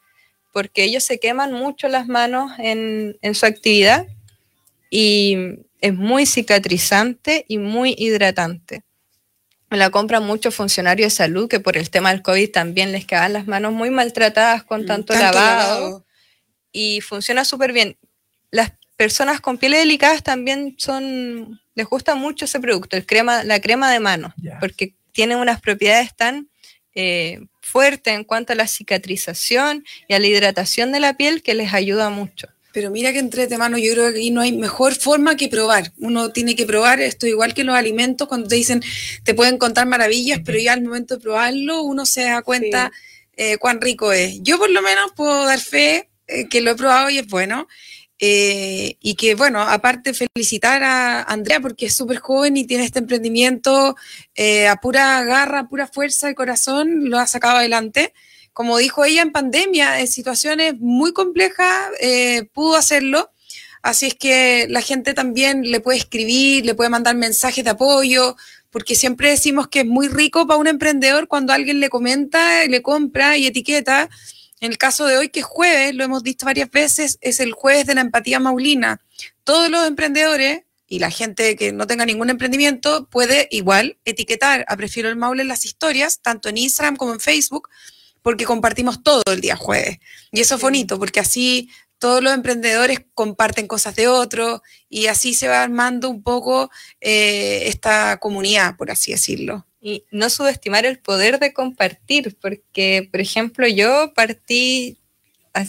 porque 0.54 0.84
ellos 0.84 1.04
se 1.04 1.20
queman 1.20 1.52
mucho 1.52 1.88
las 1.88 2.08
manos 2.08 2.50
en, 2.58 3.18
en 3.20 3.34
su 3.34 3.44
actividad 3.44 4.06
y 4.88 5.36
es 5.82 5.92
muy 5.92 6.24
cicatrizante 6.24 7.44
y 7.46 7.58
muy 7.58 7.94
hidratante 7.98 8.83
la 9.76 9.90
compran 9.90 10.24
muchos 10.24 10.54
funcionarios 10.54 11.12
de 11.12 11.16
salud 11.16 11.48
que 11.48 11.60
por 11.60 11.76
el 11.76 11.90
tema 11.90 12.10
del 12.10 12.22
COVID 12.22 12.50
también 12.50 12.92
les 12.92 13.06
quedan 13.06 13.32
las 13.32 13.46
manos 13.46 13.72
muy 13.72 13.90
maltratadas 13.90 14.64
con 14.64 14.82
mm, 14.82 14.86
tanto, 14.86 15.14
lavado, 15.14 16.04
y 16.72 17.00
funciona 17.00 17.44
súper 17.44 17.72
bien. 17.72 17.96
Las 18.50 18.72
personas 18.96 19.40
con 19.40 19.58
pieles 19.58 19.80
delicadas 19.80 20.22
también 20.22 20.76
son, 20.78 21.60
les 21.74 21.86
gusta 21.86 22.14
mucho 22.14 22.44
ese 22.44 22.60
producto, 22.60 22.96
el 22.96 23.06
crema, 23.06 23.44
la 23.44 23.60
crema 23.60 23.90
de 23.90 24.00
mano, 24.00 24.34
porque 24.60 24.94
tiene 25.12 25.36
unas 25.36 25.60
propiedades 25.60 26.14
tan 26.14 26.48
eh, 26.94 27.40
fuertes 27.60 28.14
en 28.14 28.24
cuanto 28.24 28.52
a 28.52 28.56
la 28.56 28.66
cicatrización 28.66 29.84
y 30.08 30.14
a 30.14 30.18
la 30.18 30.26
hidratación 30.26 30.92
de 30.92 31.00
la 31.00 31.14
piel 31.14 31.42
que 31.42 31.54
les 31.54 31.72
ayuda 31.72 32.10
mucho. 32.10 32.48
Pero 32.74 32.90
mira 32.90 33.12
que 33.12 33.20
entre 33.20 33.46
mano, 33.56 33.78
yo 33.78 33.92
creo 33.92 34.12
que 34.12 34.18
aquí 34.18 34.30
no 34.32 34.40
hay 34.40 34.50
mejor 34.50 34.96
forma 34.96 35.36
que 35.36 35.48
probar. 35.48 35.92
Uno 35.96 36.32
tiene 36.32 36.56
que 36.56 36.66
probar 36.66 37.00
esto, 37.00 37.24
igual 37.28 37.54
que 37.54 37.62
los 37.62 37.76
alimentos, 37.76 38.26
cuando 38.26 38.48
te 38.48 38.56
dicen, 38.56 38.82
te 39.22 39.32
pueden 39.32 39.58
contar 39.58 39.86
maravillas, 39.86 40.40
pero 40.44 40.58
ya 40.58 40.72
al 40.72 40.82
momento 40.82 41.14
de 41.14 41.20
probarlo, 41.20 41.82
uno 41.82 42.04
se 42.04 42.24
da 42.24 42.42
cuenta 42.42 42.90
eh, 43.36 43.58
cuán 43.58 43.80
rico 43.80 44.10
es. 44.10 44.42
Yo 44.42 44.58
por 44.58 44.70
lo 44.70 44.82
menos 44.82 45.12
puedo 45.14 45.46
dar 45.46 45.60
fe 45.60 46.10
eh, 46.26 46.48
que 46.48 46.60
lo 46.60 46.72
he 46.72 46.74
probado 46.74 47.10
y 47.10 47.18
es 47.18 47.28
bueno. 47.28 47.68
Eh, 48.18 48.96
y 49.00 49.14
que, 49.14 49.36
bueno, 49.36 49.60
aparte 49.60 50.12
felicitar 50.12 50.82
a 50.82 51.22
Andrea 51.22 51.60
porque 51.60 51.86
es 51.86 51.94
súper 51.94 52.18
joven 52.18 52.56
y 52.56 52.64
tiene 52.64 52.84
este 52.84 52.98
emprendimiento 52.98 53.94
a 54.68 54.76
pura 54.80 55.22
garra, 55.22 55.60
a 55.60 55.68
pura 55.68 55.86
fuerza 55.86 56.28
y 56.28 56.34
corazón, 56.34 57.08
lo 57.08 57.20
ha 57.20 57.28
sacado 57.28 57.58
adelante 57.58 58.12
como 58.54 58.78
dijo 58.78 59.04
ella, 59.04 59.20
en 59.20 59.32
pandemia, 59.32 60.00
en 60.00 60.06
situaciones 60.06 60.74
muy 60.78 61.12
complejas, 61.12 61.90
eh, 62.00 62.48
pudo 62.52 62.76
hacerlo. 62.76 63.32
Así 63.82 64.06
es 64.06 64.14
que 64.14 64.66
la 64.70 64.80
gente 64.80 65.12
también 65.12 65.70
le 65.70 65.80
puede 65.80 65.98
escribir, 65.98 66.64
le 66.64 66.74
puede 66.74 66.88
mandar 66.88 67.16
mensajes 67.16 67.64
de 67.64 67.70
apoyo, 67.70 68.36
porque 68.70 68.94
siempre 68.94 69.28
decimos 69.28 69.68
que 69.68 69.80
es 69.80 69.86
muy 69.86 70.08
rico 70.08 70.46
para 70.46 70.58
un 70.58 70.68
emprendedor 70.68 71.26
cuando 71.26 71.52
alguien 71.52 71.80
le 71.80 71.90
comenta, 71.90 72.64
le 72.66 72.80
compra 72.80 73.36
y 73.36 73.46
etiqueta. 73.46 74.08
En 74.60 74.70
el 74.70 74.78
caso 74.78 75.04
de 75.04 75.18
hoy, 75.18 75.28
que 75.28 75.40
es 75.40 75.46
jueves, 75.46 75.94
lo 75.94 76.04
hemos 76.04 76.22
visto 76.22 76.46
varias 76.46 76.70
veces, 76.70 77.18
es 77.20 77.40
el 77.40 77.52
jueves 77.52 77.86
de 77.86 77.96
la 77.96 78.02
empatía 78.02 78.38
maulina. 78.38 79.00
Todos 79.42 79.68
los 79.68 79.86
emprendedores 79.86 80.62
y 80.86 81.00
la 81.00 81.10
gente 81.10 81.56
que 81.56 81.72
no 81.72 81.88
tenga 81.88 82.06
ningún 82.06 82.30
emprendimiento 82.30 83.08
puede 83.10 83.48
igual 83.50 83.98
etiquetar 84.04 84.64
a 84.68 84.76
Prefiero 84.76 85.08
el 85.08 85.16
Maule 85.16 85.42
en 85.42 85.48
las 85.48 85.64
historias, 85.64 86.20
tanto 86.22 86.48
en 86.48 86.56
Instagram 86.56 86.96
como 86.96 87.12
en 87.12 87.20
Facebook, 87.20 87.68
porque 88.24 88.46
compartimos 88.46 89.02
todo 89.02 89.22
el 89.30 89.42
día 89.42 89.54
jueves. 89.54 89.98
Y 90.32 90.40
eso 90.40 90.54
es 90.54 90.60
bonito, 90.62 90.98
porque 90.98 91.20
así 91.20 91.68
todos 91.98 92.22
los 92.22 92.32
emprendedores 92.32 93.00
comparten 93.12 93.66
cosas 93.66 93.94
de 93.96 94.08
otros 94.08 94.62
y 94.88 95.08
así 95.08 95.34
se 95.34 95.46
va 95.46 95.62
armando 95.62 96.08
un 96.08 96.22
poco 96.22 96.70
eh, 97.02 97.64
esta 97.66 98.16
comunidad, 98.16 98.76
por 98.78 98.90
así 98.90 99.12
decirlo. 99.12 99.66
Y 99.78 100.04
no 100.10 100.30
subestimar 100.30 100.86
el 100.86 100.98
poder 101.00 101.38
de 101.38 101.52
compartir, 101.52 102.34
porque, 102.40 103.06
por 103.12 103.20
ejemplo, 103.20 103.68
yo 103.68 104.14
partí 104.14 104.96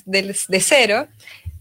de, 0.05 0.33
cero 0.61 1.09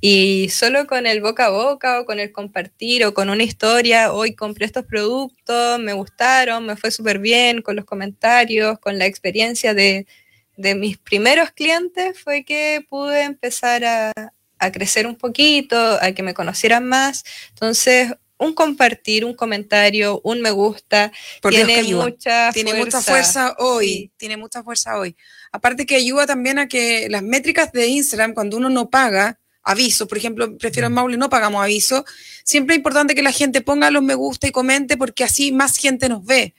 Y 0.00 0.48
solo 0.50 0.86
con 0.86 1.08
el 1.08 1.20
boca 1.20 1.46
a 1.46 1.50
boca 1.50 2.00
o 2.00 2.04
con 2.06 2.20
el 2.20 2.30
compartir 2.30 3.04
o 3.04 3.14
con 3.14 3.30
una 3.30 3.42
historia, 3.42 4.12
hoy 4.12 4.36
compré 4.36 4.66
estos 4.66 4.86
productos, 4.86 5.80
me 5.80 5.92
gustaron, 5.92 6.66
me 6.66 6.76
fue 6.76 6.92
súper 6.92 7.18
bien, 7.18 7.62
con 7.62 7.74
los 7.74 7.84
comentarios, 7.84 8.78
con 8.78 8.96
la 8.96 9.06
experiencia 9.06 9.74
de, 9.74 10.06
de 10.56 10.74
mis 10.74 10.98
primeros 10.98 11.50
clientes, 11.50 12.18
fue 12.18 12.44
que 12.44 12.84
pude 12.88 13.22
empezar 13.22 13.84
a, 13.84 14.12
a 14.58 14.72
crecer 14.72 15.06
un 15.06 15.16
poquito, 15.16 15.76
a 16.00 16.12
que 16.12 16.22
me 16.22 16.34
conocieran 16.34 16.86
más. 16.86 17.24
Entonces, 17.50 18.12
un 18.38 18.54
compartir, 18.54 19.24
un 19.24 19.34
comentario, 19.34 20.20
un 20.24 20.40
me 20.40 20.50
gusta, 20.50 21.12
tiene 21.42 21.82
mucha 21.84 22.50
tiene 22.52 22.72
fuerza. 22.72 22.98
mucha 22.98 23.12
fuerza 23.12 23.56
hoy, 23.58 24.12
tiene 24.16 24.36
mucha 24.36 24.62
fuerza 24.62 24.98
hoy. 24.98 25.16
Aparte 25.52 25.86
que 25.86 25.96
ayuda 25.96 26.26
también 26.26 26.58
a 26.58 26.68
que 26.68 27.08
las 27.08 27.22
métricas 27.22 27.72
de 27.72 27.86
Instagram, 27.86 28.34
cuando 28.34 28.56
uno 28.56 28.70
no 28.70 28.90
paga 28.90 29.38
aviso, 29.62 30.06
por 30.06 30.18
ejemplo, 30.18 30.58
prefiero 30.58 30.88
en 30.88 30.92
mm. 30.92 30.96
Maule 30.96 31.16
no 31.16 31.30
pagamos 31.30 31.62
aviso, 31.62 32.04
siempre 32.44 32.74
es 32.74 32.78
importante 32.78 33.14
que 33.14 33.22
la 33.22 33.32
gente 33.32 33.60
ponga 33.60 33.90
los 33.90 34.02
me 34.02 34.14
gusta 34.14 34.46
y 34.48 34.52
comente 34.52 34.96
porque 34.96 35.24
así 35.24 35.52
más 35.52 35.76
gente 35.76 36.08
nos 36.08 36.24
ve. 36.24 36.54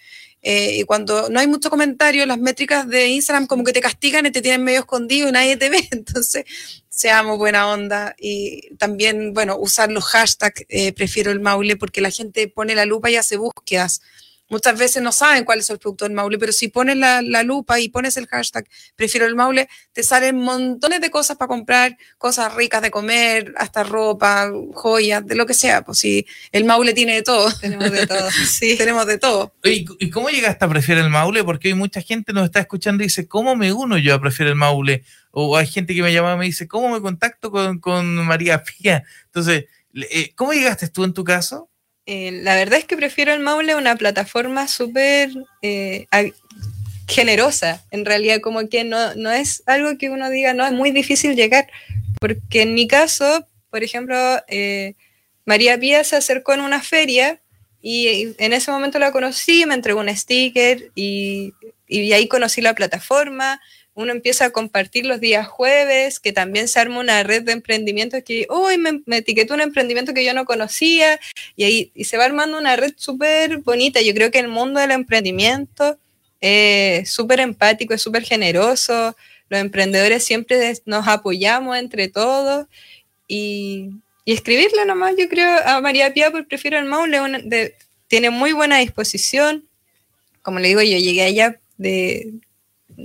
Eh, 0.47 0.77
y 0.77 0.83
cuando 0.83 1.27
no 1.31 1.39
hay 1.39 1.47
mucho 1.47 1.71
comentario, 1.71 2.23
las 2.27 2.37
métricas 2.37 2.87
de 2.87 3.07
Instagram 3.07 3.47
como 3.47 3.63
que 3.63 3.73
te 3.73 3.81
castigan 3.81 4.27
y 4.27 4.31
te 4.31 4.43
tienen 4.43 4.63
medio 4.63 4.81
escondido 4.81 5.27
y 5.27 5.31
nadie 5.31 5.57
te 5.57 5.71
ve. 5.71 5.87
Entonces, 5.91 6.45
seamos 6.87 7.39
buena 7.39 7.67
onda 7.67 8.15
y 8.19 8.75
también, 8.75 9.33
bueno, 9.33 9.57
usar 9.57 9.91
los 9.91 10.05
hashtags, 10.05 10.63
eh, 10.69 10.93
prefiero 10.93 11.31
el 11.31 11.39
Maule, 11.39 11.77
porque 11.77 11.99
la 11.99 12.11
gente 12.11 12.47
pone 12.47 12.75
la 12.75 12.85
lupa 12.85 13.09
y 13.09 13.15
hace 13.15 13.37
búsquedas. 13.37 14.01
Muchas 14.49 14.77
veces 14.77 15.01
no 15.01 15.11
saben 15.11 15.43
cuál 15.43 15.59
es 15.59 15.69
el 15.69 15.79
producto 15.79 16.05
del 16.05 16.13
Maule, 16.13 16.37
pero 16.37 16.51
si 16.51 16.67
pones 16.67 16.97
la, 16.97 17.21
lupa 17.43 17.79
y 17.79 17.89
pones 17.89 18.17
el 18.17 18.27
hashtag 18.27 18.65
prefiero 18.95 19.25
el 19.25 19.35
Maule, 19.35 19.67
te 19.91 20.03
salen 20.03 20.37
montones 20.37 21.01
de 21.01 21.09
cosas 21.09 21.37
para 21.37 21.47
comprar, 21.47 21.97
cosas 22.17 22.53
ricas 22.53 22.81
de 22.81 22.91
comer, 22.91 23.53
hasta 23.57 23.83
ropa, 23.83 24.51
joyas, 24.73 25.25
de 25.25 25.35
lo 25.35 25.45
que 25.45 25.53
sea. 25.53 25.83
Pues 25.83 25.99
si 25.99 26.25
el 26.51 26.65
Maule 26.65 26.93
tiene 26.93 27.15
de 27.15 27.23
todo. 27.23 27.51
Tenemos 27.59 27.91
de 27.91 28.07
todo, 28.07 28.29
sí. 28.47 28.77
Tenemos 28.77 29.05
de 29.07 29.17
todo. 29.17 29.53
¿Y, 29.63 30.09
cómo 30.09 30.29
llegaste 30.29 30.65
a 30.65 30.69
Prefiero 30.69 31.01
el 31.01 31.09
Maule? 31.09 31.43
Porque 31.43 31.69
hoy 31.69 31.73
mucha 31.73 32.01
gente 32.01 32.33
nos 32.33 32.45
está 32.45 32.59
escuchando 32.59 33.03
y 33.03 33.07
dice, 33.07 33.27
¿cómo 33.27 33.55
me 33.55 33.73
uno 33.73 33.97
yo 33.97 34.13
a 34.13 34.21
Prefiero 34.21 34.51
el 34.51 34.57
Maule? 34.57 35.03
o 35.37 35.57
hay 35.57 35.67
gente 35.67 35.93
que 35.93 36.01
me 36.01 36.13
llama 36.13 36.33
y 36.35 36.37
me 36.37 36.45
dice, 36.45 36.65
¿cómo 36.65 36.89
me 36.89 37.01
contacto 37.01 37.51
con, 37.51 38.15
María 38.25 38.63
Pía? 38.63 39.03
Entonces, 39.25 39.65
eh, 39.93 40.31
¿cómo 40.33 40.53
llegaste 40.53 40.87
tú 40.87 41.03
en 41.03 41.13
tu 41.13 41.25
caso? 41.25 41.69
Eh, 42.05 42.31
la 42.43 42.55
verdad 42.55 42.79
es 42.79 42.85
que 42.85 42.97
prefiero 42.97 43.33
el 43.33 43.39
Maule 43.39 43.75
una 43.75 43.95
plataforma 43.95 44.67
súper 44.67 45.31
eh, 45.61 46.07
generosa, 47.07 47.83
en 47.91 48.05
realidad, 48.05 48.41
como 48.41 48.67
que 48.69 48.83
no, 48.83 49.15
no 49.15 49.31
es 49.31 49.63
algo 49.65 49.97
que 49.97 50.09
uno 50.09 50.29
diga, 50.29 50.53
no, 50.53 50.65
es 50.65 50.71
muy 50.71 50.91
difícil 50.91 51.35
llegar, 51.35 51.67
porque 52.19 52.61
en 52.61 52.73
mi 52.73 52.87
caso, 52.87 53.47
por 53.69 53.83
ejemplo, 53.83 54.17
María 55.45 55.79
Pía 55.79 56.03
se 56.03 56.15
acercó 56.15 56.53
en 56.53 56.61
una 56.61 56.81
feria 56.81 57.39
y 57.81 58.33
en 58.39 58.53
ese 58.53 58.71
momento 58.71 58.97
la 58.97 59.11
conocí, 59.11 59.65
me 59.65 59.75
entregó 59.75 59.99
un 59.99 60.15
sticker 60.15 60.91
y, 60.95 61.53
y 61.87 62.13
ahí 62.13 62.27
conocí 62.27 62.61
la 62.61 62.73
plataforma, 62.73 63.61
uno 63.95 64.11
empieza 64.11 64.45
a 64.45 64.49
compartir 64.51 65.05
los 65.05 65.21
días 65.21 65.47
jueves, 65.47 66.19
que 66.19 66.33
también 66.33 66.67
se 66.67 66.79
arma 66.79 66.99
una 66.99 67.23
red 67.23 67.43
de 67.43 67.53
emprendimientos 67.53 68.23
que, 68.23 68.45
uy, 68.49 68.77
me, 68.77 69.17
etiquetó 69.17 69.53
un 69.53 69.61
emprendimiento 69.61 70.13
que 70.13 70.25
yo 70.25 70.33
no 70.33 70.45
conocía, 70.45 71.19
y 71.55 71.63
ahí 71.63 71.91
y 71.95 72.03
se 72.03 72.17
va 72.17 72.25
armando 72.25 72.57
una 72.57 72.75
red 72.75 72.93
súper 72.97 73.57
bonita. 73.59 74.01
Yo 74.01 74.13
creo 74.13 74.31
que 74.31 74.39
el 74.39 74.49
mundo 74.49 74.81
del 74.81 74.91
emprendimiento 74.91 75.97
es 76.41 77.09
súper 77.09 77.39
empático, 77.39 77.93
es 77.93 78.01
súper 78.01 78.23
generoso, 78.23 79.15
los 79.49 79.59
emprendedores 79.61 80.23
siempre 80.23 80.73
nos 80.85 81.07
apoyamos 81.07 81.77
entre 81.77 82.09
todos, 82.09 82.67
y, 83.29 83.91
y 84.25 84.33
escribirle 84.33 84.85
nomás, 84.85 85.15
yo 85.17 85.29
creo, 85.29 85.57
a 85.65 85.79
María 85.79 86.13
Pía, 86.13 86.31
por 86.31 86.45
prefiero 86.47 86.77
el 86.77 86.85
Maule, 86.85 87.73
tiene 88.07 88.29
muy 88.29 88.51
buena 88.51 88.79
disposición, 88.79 89.65
como 90.41 90.59
le 90.59 90.67
digo, 90.67 90.81
yo 90.81 90.97
llegué 90.97 91.23
allá 91.23 91.59
de, 91.77 92.33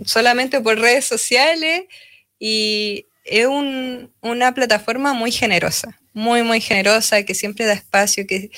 solamente 0.05 0.61
por 0.61 0.79
redes 0.79 1.05
sociales 1.05 1.85
y 2.39 3.07
es 3.25 3.47
una 3.47 4.55
plataforma 4.55 5.13
muy 5.13 5.31
generosa, 5.31 5.99
muy, 6.13 6.43
muy 6.43 6.61
generosa, 6.61 7.23
que 7.23 7.35
siempre 7.35 7.67
da 7.67 7.75
espacio, 7.75 8.27
que 8.27 8.51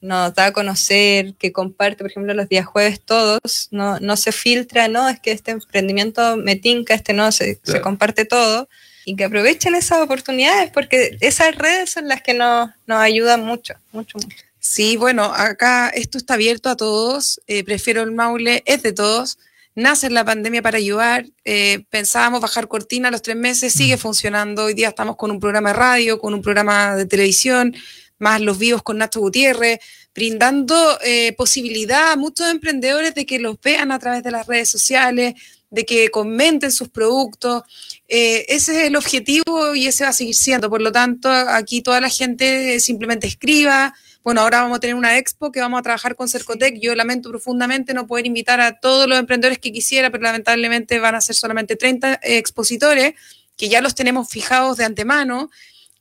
nos 0.00 0.34
da 0.34 0.46
a 0.46 0.52
conocer, 0.52 1.34
que 1.34 1.52
comparte, 1.52 2.02
por 2.02 2.10
ejemplo, 2.10 2.34
los 2.34 2.48
días 2.48 2.66
jueves 2.66 3.00
todos, 3.00 3.68
no, 3.70 4.00
no 4.00 4.16
se 4.16 4.32
filtra, 4.32 4.88
no, 4.88 5.08
es 5.08 5.20
que 5.20 5.30
este 5.30 5.52
emprendimiento 5.52 6.36
me 6.36 6.56
tinca, 6.56 6.94
este 6.94 7.12
no, 7.12 7.30
se, 7.32 7.60
se 7.62 7.80
comparte 7.80 8.24
todo, 8.24 8.68
y 9.04 9.16
que 9.16 9.24
aprovechen 9.24 9.74
esas 9.74 10.00
oportunidades, 10.00 10.70
porque 10.70 11.16
esas 11.20 11.54
redes 11.54 11.90
son 11.90 12.08
las 12.08 12.20
que 12.20 12.34
nos, 12.34 12.70
nos 12.86 12.98
ayudan 12.98 13.44
mucho, 13.44 13.74
mucho, 13.92 14.18
mucho. 14.18 14.36
Sí, 14.58 14.96
bueno, 14.96 15.24
acá 15.24 15.88
esto 15.88 16.18
está 16.18 16.34
abierto 16.34 16.68
a 16.68 16.76
todos, 16.76 17.40
eh, 17.46 17.64
prefiero 17.64 18.02
el 18.02 18.12
Maule, 18.12 18.62
es 18.66 18.82
de 18.82 18.92
todos, 18.92 19.38
nace 19.74 20.10
la 20.10 20.24
pandemia 20.24 20.62
para 20.62 20.78
ayudar. 20.78 21.26
Eh, 21.44 21.84
pensábamos 21.90 22.40
bajar 22.40 22.68
cortina 22.68 23.08
a 23.08 23.10
los 23.10 23.22
tres 23.22 23.36
meses, 23.36 23.72
sigue 23.72 23.96
funcionando. 23.96 24.64
Hoy 24.64 24.74
día 24.74 24.88
estamos 24.88 25.16
con 25.16 25.30
un 25.30 25.40
programa 25.40 25.70
de 25.70 25.76
radio, 25.76 26.18
con 26.18 26.34
un 26.34 26.42
programa 26.42 26.96
de 26.96 27.06
televisión, 27.06 27.74
más 28.18 28.40
los 28.40 28.58
vivos 28.58 28.82
con 28.82 28.98
Nacho 28.98 29.20
Gutiérrez, 29.20 29.80
brindando 30.14 30.98
eh, 31.04 31.32
posibilidad 31.34 32.12
a 32.12 32.16
muchos 32.16 32.50
emprendedores 32.50 33.14
de 33.14 33.26
que 33.26 33.38
los 33.38 33.60
vean 33.60 33.92
a 33.92 33.98
través 33.98 34.22
de 34.22 34.30
las 34.30 34.46
redes 34.46 34.68
sociales, 34.68 35.34
de 35.70 35.86
que 35.86 36.10
comenten 36.10 36.70
sus 36.70 36.88
productos. 36.88 37.62
Eh, 38.06 38.44
ese 38.48 38.78
es 38.78 38.86
el 38.88 38.96
objetivo 38.96 39.74
y 39.74 39.86
ese 39.86 40.04
va 40.04 40.10
a 40.10 40.12
seguir 40.12 40.34
siendo. 40.34 40.68
Por 40.68 40.82
lo 40.82 40.92
tanto, 40.92 41.30
aquí 41.30 41.80
toda 41.80 42.00
la 42.00 42.10
gente 42.10 42.78
simplemente 42.78 43.26
escriba, 43.26 43.94
bueno, 44.24 44.40
ahora 44.42 44.62
vamos 44.62 44.76
a 44.76 44.80
tener 44.80 44.94
una 44.94 45.18
expo 45.18 45.50
que 45.50 45.60
vamos 45.60 45.80
a 45.80 45.82
trabajar 45.82 46.14
con 46.14 46.28
Cercotec. 46.28 46.78
Yo 46.80 46.94
lamento 46.94 47.28
profundamente 47.28 47.92
no 47.94 48.06
poder 48.06 48.26
invitar 48.26 48.60
a 48.60 48.78
todos 48.78 49.08
los 49.08 49.18
emprendedores 49.18 49.58
que 49.58 49.72
quisiera, 49.72 50.10
pero 50.10 50.22
lamentablemente 50.22 50.98
van 51.00 51.14
a 51.14 51.20
ser 51.20 51.34
solamente 51.34 51.76
30 51.76 52.20
expositores, 52.22 53.14
que 53.56 53.68
ya 53.68 53.80
los 53.80 53.94
tenemos 53.94 54.28
fijados 54.28 54.76
de 54.76 54.84
antemano, 54.84 55.50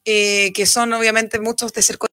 eh, 0.06 0.52
que 0.54 0.66
son 0.66 0.94
obviamente 0.94 1.40
muchos 1.40 1.74
de 1.74 1.82
Cercotec 1.82 2.12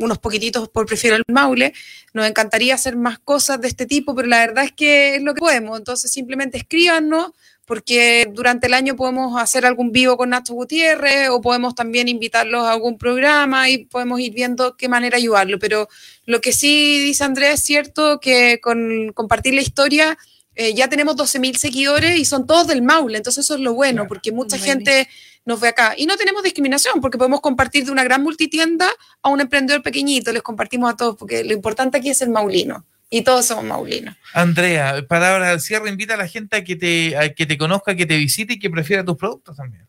unos 0.00 0.18
poquititos 0.18 0.68
por 0.68 0.86
prefiero 0.86 1.16
el 1.16 1.24
Maule. 1.28 1.72
Nos 2.12 2.26
encantaría 2.26 2.74
hacer 2.74 2.96
más 2.96 3.18
cosas 3.18 3.60
de 3.60 3.68
este 3.68 3.86
tipo, 3.86 4.14
pero 4.14 4.28
la 4.28 4.38
verdad 4.38 4.64
es 4.64 4.72
que 4.72 5.16
es 5.16 5.22
lo 5.22 5.34
que 5.34 5.40
podemos. 5.40 5.78
Entonces 5.78 6.10
simplemente 6.10 6.58
escríbanos 6.58 7.32
porque 7.70 8.28
durante 8.32 8.66
el 8.66 8.74
año 8.74 8.96
podemos 8.96 9.40
hacer 9.40 9.64
algún 9.64 9.92
vivo 9.92 10.16
con 10.16 10.30
Nacho 10.30 10.54
Gutiérrez 10.54 11.28
o 11.28 11.40
podemos 11.40 11.76
también 11.76 12.08
invitarlos 12.08 12.64
a 12.64 12.72
algún 12.72 12.98
programa 12.98 13.70
y 13.70 13.84
podemos 13.84 14.18
ir 14.18 14.34
viendo 14.34 14.76
qué 14.76 14.88
manera 14.88 15.18
ayudarlo. 15.18 15.56
Pero 15.60 15.88
lo 16.26 16.40
que 16.40 16.52
sí 16.52 17.00
dice 17.00 17.22
Andrés 17.22 17.54
es 17.54 17.62
cierto 17.62 18.18
que 18.18 18.60
con 18.60 19.12
compartir 19.14 19.54
la 19.54 19.60
historia 19.60 20.18
eh, 20.56 20.74
ya 20.74 20.88
tenemos 20.88 21.14
12.000 21.14 21.58
seguidores 21.58 22.18
y 22.18 22.24
son 22.24 22.44
todos 22.44 22.66
del 22.66 22.82
Maule, 22.82 23.18
entonces 23.18 23.44
eso 23.44 23.54
es 23.54 23.60
lo 23.60 23.72
bueno, 23.72 24.08
porque 24.08 24.32
mucha 24.32 24.58
gente 24.58 25.06
nos 25.44 25.60
ve 25.60 25.68
acá. 25.68 25.94
Y 25.96 26.06
no 26.06 26.16
tenemos 26.16 26.42
discriminación, 26.42 27.00
porque 27.00 27.18
podemos 27.18 27.40
compartir 27.40 27.84
de 27.84 27.92
una 27.92 28.02
gran 28.02 28.24
multitienda 28.24 28.90
a 29.22 29.28
un 29.28 29.40
emprendedor 29.40 29.80
pequeñito, 29.84 30.32
les 30.32 30.42
compartimos 30.42 30.92
a 30.92 30.96
todos, 30.96 31.14
porque 31.14 31.44
lo 31.44 31.52
importante 31.52 31.98
aquí 31.98 32.10
es 32.10 32.20
el 32.20 32.30
maulino 32.30 32.84
y 33.10 33.22
todos 33.22 33.46
somos 33.46 33.64
maulinos. 33.64 34.16
Andrea, 34.32 35.04
palabras 35.08 35.48
al 35.50 35.60
cierre, 35.60 35.90
invita 35.90 36.14
a 36.14 36.16
la 36.16 36.28
gente 36.28 36.56
a 36.56 36.64
que 36.64 36.76
te, 36.76 37.34
que 37.36 37.44
te 37.44 37.58
conozca, 37.58 37.96
que 37.96 38.06
te 38.06 38.16
visite 38.16 38.54
y 38.54 38.58
que 38.60 38.70
prefiera 38.70 39.04
tus 39.04 39.16
productos 39.16 39.56
también. 39.56 39.88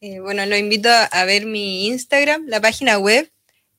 Eh, 0.00 0.20
bueno, 0.20 0.44
lo 0.46 0.56
invito 0.56 0.88
a 0.88 1.24
ver 1.24 1.46
mi 1.46 1.86
Instagram, 1.86 2.44
la 2.46 2.60
página 2.60 2.98
web. 2.98 3.30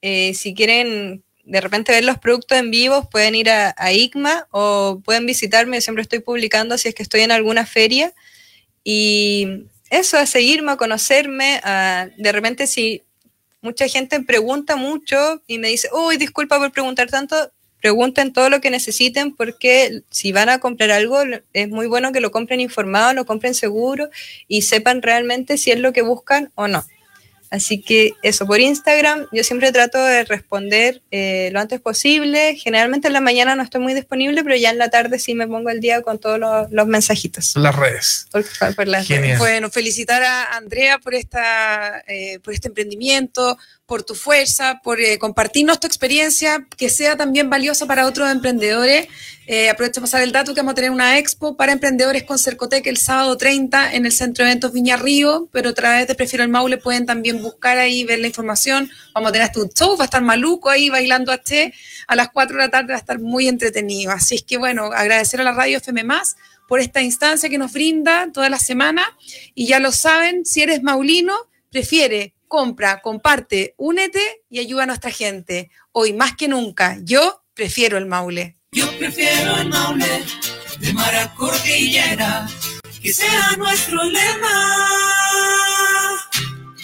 Eh, 0.02 0.34
si 0.34 0.54
quieren 0.54 1.24
de 1.46 1.62
repente 1.62 1.92
ver 1.92 2.04
los 2.04 2.18
productos 2.18 2.58
en 2.58 2.72
vivo, 2.72 3.10
pueden 3.10 3.36
ir 3.36 3.50
a, 3.50 3.74
a, 3.78 3.94
ICMA 3.94 4.48
o 4.52 5.02
pueden 5.04 5.26
visitarme, 5.26 5.82
siempre 5.82 6.02
estoy 6.02 6.20
publicando 6.20 6.78
si 6.78 6.90
es 6.90 6.96
que 6.96 7.04
estoy 7.04 7.22
en 7.22 7.32
alguna 7.32 7.66
feria. 7.66 8.14
Y 8.84 9.66
eso, 9.90 10.18
a 10.18 10.26
seguirme, 10.26 10.72
a 10.72 10.78
conocerme, 10.78 11.62
de 12.18 12.32
repente 12.32 12.68
si 12.68 13.04
mucha 13.62 13.88
gente 13.88 14.22
pregunta 14.22 14.76
mucho 14.76 15.42
y 15.48 15.58
me 15.58 15.70
dice, 15.70 15.90
uy, 15.94 16.18
disculpa 16.18 16.58
por 16.58 16.72
preguntar 16.72 17.10
tanto, 17.10 17.52
pregunten 17.80 18.34
todo 18.34 18.50
lo 18.50 18.62
que 18.62 18.70
necesiten 18.70 19.36
porque 19.36 20.02
si 20.10 20.32
van 20.32 20.50
a 20.50 20.60
comprar 20.60 20.92
algo 20.92 21.22
es 21.54 21.70
muy 21.70 21.88
bueno 21.88 22.12
que 22.12 22.22
lo 22.22 22.32
compren 22.32 22.60
informado, 22.60 23.14
lo 23.14 23.26
compren 23.26 23.54
seguro 23.54 24.10
y 24.48 24.64
sepan 24.64 25.02
realmente 25.02 25.58
si 25.58 25.72
es 25.72 25.80
lo 25.80 25.94
que 25.94 26.02
buscan 26.02 26.52
o 26.56 26.68
no. 26.68 26.86
Así 27.52 27.82
que 27.82 28.14
eso, 28.22 28.46
por 28.46 28.60
Instagram 28.60 29.26
yo 29.32 29.44
siempre 29.44 29.72
trato 29.72 30.04
de 30.04 30.24
responder 30.24 31.02
eh, 31.10 31.50
lo 31.52 31.60
antes 31.60 31.82
posible. 31.82 32.56
Generalmente 32.56 33.08
en 33.08 33.14
la 33.14 33.22
mañana 33.22 33.56
no 33.56 33.64
estoy 33.64 33.82
muy 33.82 33.96
disponible, 33.96 34.44
pero 34.44 34.56
ya 34.56 34.70
en 34.70 34.78
la 34.78 34.90
tarde 34.90 35.18
sí 35.18 35.34
me 35.34 35.48
pongo 35.48 35.72
el 35.72 35.80
día 35.80 36.04
con 36.04 36.20
todos 36.20 36.40
los, 36.70 36.88
mensajitos. 36.88 37.56
Las 37.56 37.76
redes. 37.76 38.28
Bueno, 39.40 39.72
felicitar 39.72 40.22
a 40.24 40.56
Andrea 40.58 41.00
por, 41.00 41.16
esta, 41.16 42.04
eh, 42.08 42.40
por 42.44 42.54
este 42.54 42.68
emprendimiento, 42.68 43.58
por 43.90 44.04
tu 44.04 44.16
fuerza, 44.16 44.80
por 44.84 45.02
eh, 45.02 45.18
compartirnos 45.18 45.80
tu 45.80 45.88
experiencia, 45.88 46.66
que 46.78 46.90
sea 46.90 47.18
también 47.18 47.50
valiosa 47.50 47.88
para 47.88 48.06
otros 48.06 48.32
emprendedores. 48.32 49.08
Eh, 49.48 49.68
aprovecho 49.68 50.00
pasar 50.00 50.22
el 50.22 50.32
dato 50.32 50.54
que 50.54 50.62
vamos 50.62 50.74
a 50.74 50.76
tener 50.76 50.92
una 50.92 51.18
expo 51.18 51.58
para 51.58 51.72
emprendedores 51.72 52.24
con 52.24 52.38
Cercotec 52.38 52.86
el 52.86 52.98
sábado 52.98 53.36
30 53.36 53.94
en 53.94 54.06
el 54.06 54.12
Centro 54.12 54.46
de 54.46 54.52
Eventos 54.52 54.72
Viña 54.74 54.96
Río, 54.96 55.50
pero 55.52 55.72
a 55.72 55.74
través 55.74 56.08
de 56.08 56.14
Prefiero 56.14 56.44
el 56.44 56.52
Maule 56.52 56.78
pueden 56.78 57.08
también 57.08 57.42
buscar 57.42 57.80
ahí, 57.80 58.04
ver 58.04 58.20
la 58.20 58.28
información. 58.28 58.92
Vamos 59.16 59.30
a 59.30 59.32
tener 59.34 59.48
hasta 59.48 59.60
un 59.60 59.70
show, 59.70 59.98
va 59.98 60.04
a 60.04 60.06
estar 60.06 60.22
maluco 60.22 60.70
ahí 60.70 60.90
bailando 60.90 61.32
H 61.32 61.74
a 62.08 62.16
las 62.16 62.30
4 62.30 62.58
de 62.58 62.64
la 62.64 62.70
tarde, 62.70 62.90
va 62.90 62.98
a 62.98 63.00
estar 63.00 63.20
muy 63.20 63.48
entretenido. 63.48 64.12
Así 64.12 64.36
es 64.36 64.44
que 64.44 64.58
bueno, 64.58 64.86
agradecer 64.94 65.42
a 65.42 65.44
la 65.44 65.52
radio 65.52 65.78
FM 65.78 66.04
Más 66.04 66.36
por 66.68 66.80
esta 66.80 67.02
instancia 67.02 67.50
que 67.50 67.58
nos 67.58 67.74
brinda 67.74 68.30
toda 68.32 68.50
la 68.50 68.60
semana. 68.60 69.18
Y 69.56 69.66
ya 69.66 69.80
lo 69.80 69.92
saben, 69.92 70.46
si 70.46 70.62
eres 70.62 70.84
maulino, 70.84 71.34
prefiere 71.72 72.36
compra, 72.50 73.00
comparte, 73.02 73.76
únete 73.78 74.20
y 74.50 74.60
ayuda 74.60 74.84
a 74.84 74.88
nuestra 74.88 75.12
gente. 75.12 75.72
Hoy 75.94 76.12
más 76.12 76.36
que 76.36 76.50
nunca, 76.50 76.98
yo 77.04 77.46
prefiero 77.54 77.98
el 77.98 78.08
Maule. 78.08 78.58
Yo 78.74 78.86
prefiero 78.98 79.56
el 79.58 79.70
Maule 79.70 80.24
de 80.80 80.94
Maracordillera, 80.94 82.50
que 83.02 83.14
sea 83.14 83.56
nuestro 83.58 84.04
lema. 84.04 84.76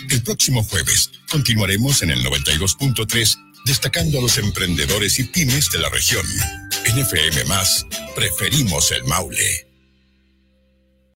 El 0.10 0.24
próximo 0.24 0.64
jueves 0.64 1.12
continuaremos 1.30 2.02
en 2.04 2.12
el 2.12 2.24
92.3 2.24 3.38
destacando 3.66 4.20
a 4.20 4.22
los 4.22 4.38
emprendedores 4.38 5.20
y 5.20 5.24
pymes 5.24 5.70
de 5.72 5.80
la 5.80 5.90
región. 5.90 6.26
En 6.86 7.00
FM 7.00 7.46
Más, 7.46 7.86
preferimos 8.16 8.92
el 8.92 9.04
Maule. 9.06 9.75